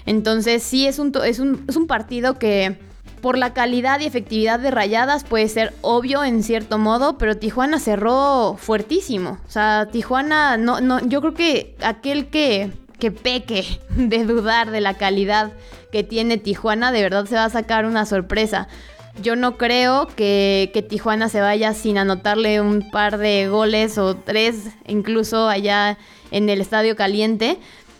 Entonces 0.06 0.64
sí 0.64 0.88
es 0.88 1.00
un, 1.00 1.12
es 1.26 1.40
un, 1.40 1.66
es 1.68 1.76
un 1.76 1.88
partido 1.88 2.38
que 2.38 2.78
por 3.24 3.38
la 3.38 3.54
calidad 3.54 4.02
y 4.02 4.06
efectividad 4.06 4.60
de 4.60 4.70
Rayadas 4.70 5.24
puede 5.24 5.48
ser 5.48 5.74
obvio 5.82 6.26
en 6.26 6.44
cierto 6.44 6.78
modo, 6.78 7.18
pero 7.18 7.38
Tijuana 7.38 7.80
cerró 7.80 8.58
fuertísimo. 8.60 9.40
O 9.48 9.50
sea, 9.50 9.88
Tijuana 9.90 10.58
no, 10.58 10.82
no, 10.82 11.00
yo 11.00 11.22
creo 11.22 11.34
que 11.34 11.76
aquel 11.82 12.28
que 12.28 12.70
que 13.00 13.12
peque 13.12 13.66
de 13.96 14.26
dudar 14.26 14.72
de 14.72 14.82
la 14.82 14.96
calidad 14.96 15.54
que 15.92 16.04
tiene 16.04 16.38
Tijuana, 16.38 16.92
de 16.92 17.02
verdad 17.02 17.26
se 17.26 17.36
va 17.36 17.46
a 17.46 17.50
sacar 17.50 17.86
una 17.86 18.06
sorpresa. 18.06 18.68
Yo 19.22 19.38
no 19.38 19.58
creo 19.58 20.08
que, 20.08 20.86
Tijuana 20.90 21.30
se 21.30 21.40
vaya 21.40 21.74
sin 21.74 21.98
anotarle 21.98 22.60
un 22.60 22.92
par 22.92 23.20
de 23.20 23.48
goles 23.48 23.98
o 23.98 24.16
tres, 24.18 24.70
incluso 24.86 25.48
allá 25.48 25.98
en 26.32 26.50
el 26.50 26.60
Estadio 26.60 26.98
Caliente. 26.98 27.58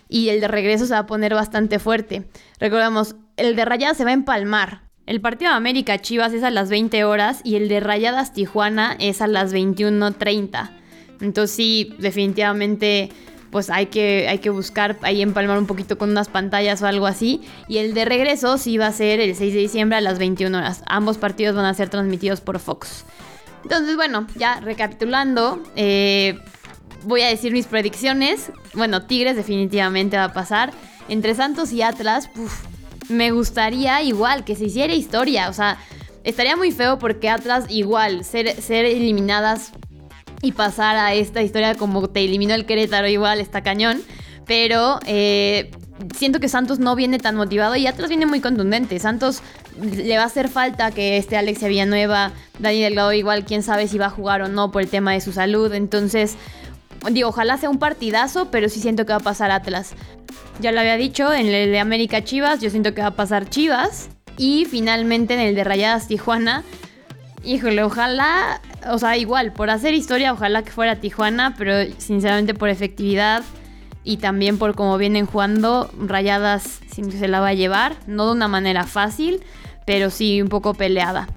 Y 0.10 0.30
el 0.30 0.42
de 0.42 0.50
regreso 0.50 0.86
se 0.86 0.94
va 0.94 1.00
a 1.00 1.06
poner 1.06 1.34
bastante 1.34 1.80
fuerte. 1.80 2.24
Recordamos, 2.60 3.16
el 3.38 3.56
de 3.56 3.64
Rayadas 3.64 3.96
se 3.96 4.04
va 4.04 4.10
a 4.10 4.14
empalmar. 4.14 4.84
El 5.06 5.20
partido 5.20 5.52
de 5.52 5.58
América 5.58 6.00
Chivas 6.00 6.32
es 6.32 6.44
a 6.44 6.50
las 6.50 6.70
20 6.70 7.04
horas 7.04 7.42
y 7.44 7.56
el 7.56 7.68
de 7.68 7.82
Rayadas 7.82 8.34
Tijuana 8.34 8.96
es 9.00 9.22
a 9.22 9.28
las 9.28 9.54
21.30. 9.54 10.72
Entonces 11.20 11.56
sí, 11.56 11.94
definitivamente 12.00 13.10
pues 13.52 13.70
hay 13.70 13.88
que, 13.88 14.28
hay 14.30 14.40
que 14.40 14.50
buscar 14.50 14.98
ahí 15.04 15.22
empalmar 15.22 15.60
un 15.60 15.68
poquito 15.68 15.98
con 15.98 16.10
unas 16.10 16.28
pantallas 16.30 16.82
o 16.82 16.88
algo 16.88 17.06
así. 17.06 17.42
Y 17.68 17.78
el 17.78 17.94
de 17.94 18.06
regreso 18.06 18.58
sí 18.58 18.78
va 18.78 18.88
a 18.88 18.92
ser 18.92 19.20
el 19.20 19.36
6 19.36 19.54
de 19.54 19.60
diciembre 19.60 19.98
a 19.98 20.02
las 20.02 20.20
21 20.20 20.58
horas. 20.58 20.84
Ambos 20.88 21.18
partidos 21.18 21.56
van 21.56 21.66
a 21.66 21.74
ser 21.74 21.90
transmitidos 21.90 22.42
por 22.42 22.58
Fox. 22.60 23.06
Entonces, 23.64 23.96
bueno, 23.96 24.26
ya 24.36 24.60
recapitulando, 24.62 25.62
eh, 25.76 26.40
voy 27.04 27.22
a 27.22 27.28
decir 27.28 27.52
mis 27.52 27.68
predicciones. 27.68 28.52
Bueno, 28.74 29.04
Tigres 29.04 29.36
definitivamente 29.36 30.18
va 30.18 30.26
a 30.26 30.34
pasar. 30.34 30.72
Entre 31.08 31.36
Santos 31.36 31.74
y 31.74 31.82
Atlas, 31.82 32.30
me 33.10 33.32
gustaría 33.32 34.02
igual 34.02 34.44
que 34.44 34.56
se 34.56 34.66
hiciera 34.66 34.94
historia. 34.94 35.50
O 35.50 35.54
sea, 35.54 35.78
estaría 36.24 36.56
muy 36.56 36.72
feo 36.72 37.00
porque 37.00 37.30
Atlas 37.30 37.66
igual, 37.70 38.24
ser, 38.24 38.62
ser 38.62 38.86
eliminadas 38.86 39.72
y 40.42 40.52
pasar 40.52 40.98
a 40.98 41.14
esta 41.14 41.42
historia 41.42 41.76
como 41.76 42.10
te 42.10 42.24
eliminó 42.24 42.54
el 42.54 42.66
Querétaro 42.66 43.08
igual 43.08 43.40
está 43.40 43.64
cañón. 43.64 44.02
Pero 44.46 45.00
eh, 45.06 45.72
siento 46.16 46.40
que 46.40 46.50
Santos 46.50 46.80
no 46.80 46.96
viene 46.96 47.18
tan 47.18 47.36
motivado 47.36 47.76
y 47.76 47.88
Atlas 47.88 48.10
viene 48.10 48.26
muy 48.26 48.42
contundente. 48.42 49.00
Santos 49.00 49.42
le 49.82 50.18
va 50.18 50.24
a 50.24 50.28
hacer 50.28 50.50
falta 50.50 50.92
que 50.92 51.18
esté 51.18 51.38
Alexia 51.38 51.68
Villanueva, 51.68 52.32
Dani 52.60 52.82
Delgado 52.82 53.14
igual, 53.14 53.46
quién 53.46 53.64
sabe 53.64 53.88
si 53.88 53.98
va 53.98 54.08
a 54.08 54.10
jugar 54.10 54.42
o 54.42 54.50
no 54.50 54.72
por 54.72 54.82
el 54.82 54.90
tema 54.90 55.14
de 55.14 55.22
su 55.22 55.32
salud. 55.32 55.74
Entonces, 55.74 56.36
digo, 57.12 57.30
ojalá 57.30 57.58
sea 57.58 57.70
un 57.70 57.80
partidazo, 57.80 58.50
pero 58.52 58.70
sí 58.70 58.80
siento 58.80 59.06
que 59.06 59.14
va 59.14 59.18
a 59.18 59.22
pasar 59.22 59.52
Atlas. 59.52 59.94
Ya 60.60 60.72
lo 60.72 60.80
había 60.80 60.98
dicho, 60.98 61.34
en 61.34 61.48
el 61.48 61.72
de 61.72 61.80
América 61.80 62.24
Chivas, 62.24 62.62
yo 62.62 62.70
siento 62.70 62.94
que 62.94 63.02
va 63.02 63.08
a 63.08 63.16
pasar 63.16 63.50
Chivas. 63.50 64.10
Y 64.38 64.66
finalmente 64.66 65.34
en 65.36 65.40
el 65.40 65.56
de 65.56 65.64
Rayadas 65.64 66.08
Tijuana, 66.08 66.64
híjole, 67.44 67.84
ojalá 67.84 68.62
o 68.90 68.98
sea, 69.00 69.18
igual, 69.18 69.54
por 69.54 69.70
hacer 69.70 69.94
historia, 69.94 70.34
ojalá 70.34 70.64
que 70.64 70.72
fuera 70.72 70.98
Tijuana, 70.98 71.56
pero 71.58 71.92
sinceramente 71.98 72.54
por 72.54 72.70
efectividad 72.70 73.44
y 74.04 74.18
también 74.18 74.58
por 74.58 74.76
cómo 74.76 74.98
vienen 74.98 75.26
jugando, 75.26 75.90
Rayadas 75.98 76.82
se 76.92 77.28
la 77.28 77.40
va 77.40 77.50
a 77.50 77.54
llevar, 77.54 77.96
no 78.08 78.26
de 78.26 78.34
una 78.34 78.48
manera 78.48 78.86
fácil, 78.86 79.42
pero 79.86 80.10
sí 80.10 80.42
un 80.42 80.50
poco 80.50 80.74
peleada. 80.74 81.28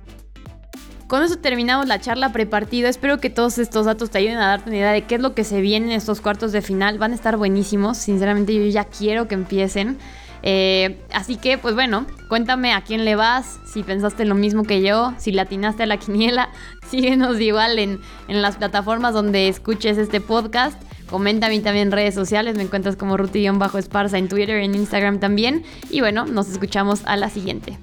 Con 1.08 1.22
eso 1.22 1.36
terminamos 1.36 1.86
la 1.86 2.00
charla 2.00 2.32
prepartida. 2.32 2.88
Espero 2.88 3.18
que 3.18 3.30
todos 3.30 3.58
estos 3.58 3.86
datos 3.86 4.10
te 4.10 4.18
ayuden 4.18 4.38
a 4.38 4.48
darte 4.48 4.70
una 4.70 4.78
idea 4.78 4.92
de 4.92 5.02
qué 5.02 5.14
es 5.14 5.20
lo 5.20 5.34
que 5.34 5.44
se 5.44 5.60
viene 5.60 5.86
en 5.86 5.92
estos 5.92 6.20
cuartos 6.20 6.50
de 6.50 6.62
final. 6.62 6.98
Van 6.98 7.12
a 7.12 7.14
estar 7.14 7.36
buenísimos. 7.36 7.96
Sinceramente, 7.96 8.54
yo 8.54 8.64
ya 8.66 8.84
quiero 8.84 9.28
que 9.28 9.34
empiecen. 9.34 9.98
Eh, 10.42 11.00
así 11.12 11.36
que, 11.36 11.58
pues 11.58 11.74
bueno, 11.74 12.06
cuéntame 12.28 12.72
a 12.72 12.82
quién 12.82 13.04
le 13.04 13.16
vas, 13.16 13.58
si 13.72 13.82
pensaste 13.82 14.24
lo 14.24 14.34
mismo 14.34 14.62
que 14.62 14.82
yo, 14.82 15.12
si 15.18 15.32
latinaste 15.32 15.82
a 15.82 15.86
la 15.86 15.96
quiniela, 15.98 16.50
síguenos 16.88 17.40
igual 17.40 17.78
en, 17.78 18.00
en 18.28 18.42
las 18.42 18.56
plataformas 18.56 19.14
donde 19.14 19.48
escuches 19.48 19.98
este 19.98 20.20
podcast. 20.20 20.80
Coméntame 21.10 21.60
también 21.60 21.88
en 21.88 21.92
redes 21.92 22.14
sociales, 22.14 22.56
me 22.56 22.64
encuentras 22.64 22.96
como 22.96 23.16
Ruti-Esparza 23.16 24.18
en 24.18 24.28
Twitter, 24.28 24.56
en 24.56 24.74
Instagram 24.74 25.20
también. 25.20 25.64
Y 25.90 26.00
bueno, 26.00 26.26
nos 26.26 26.48
escuchamos 26.48 27.02
a 27.06 27.16
la 27.16 27.30
siguiente. 27.30 27.78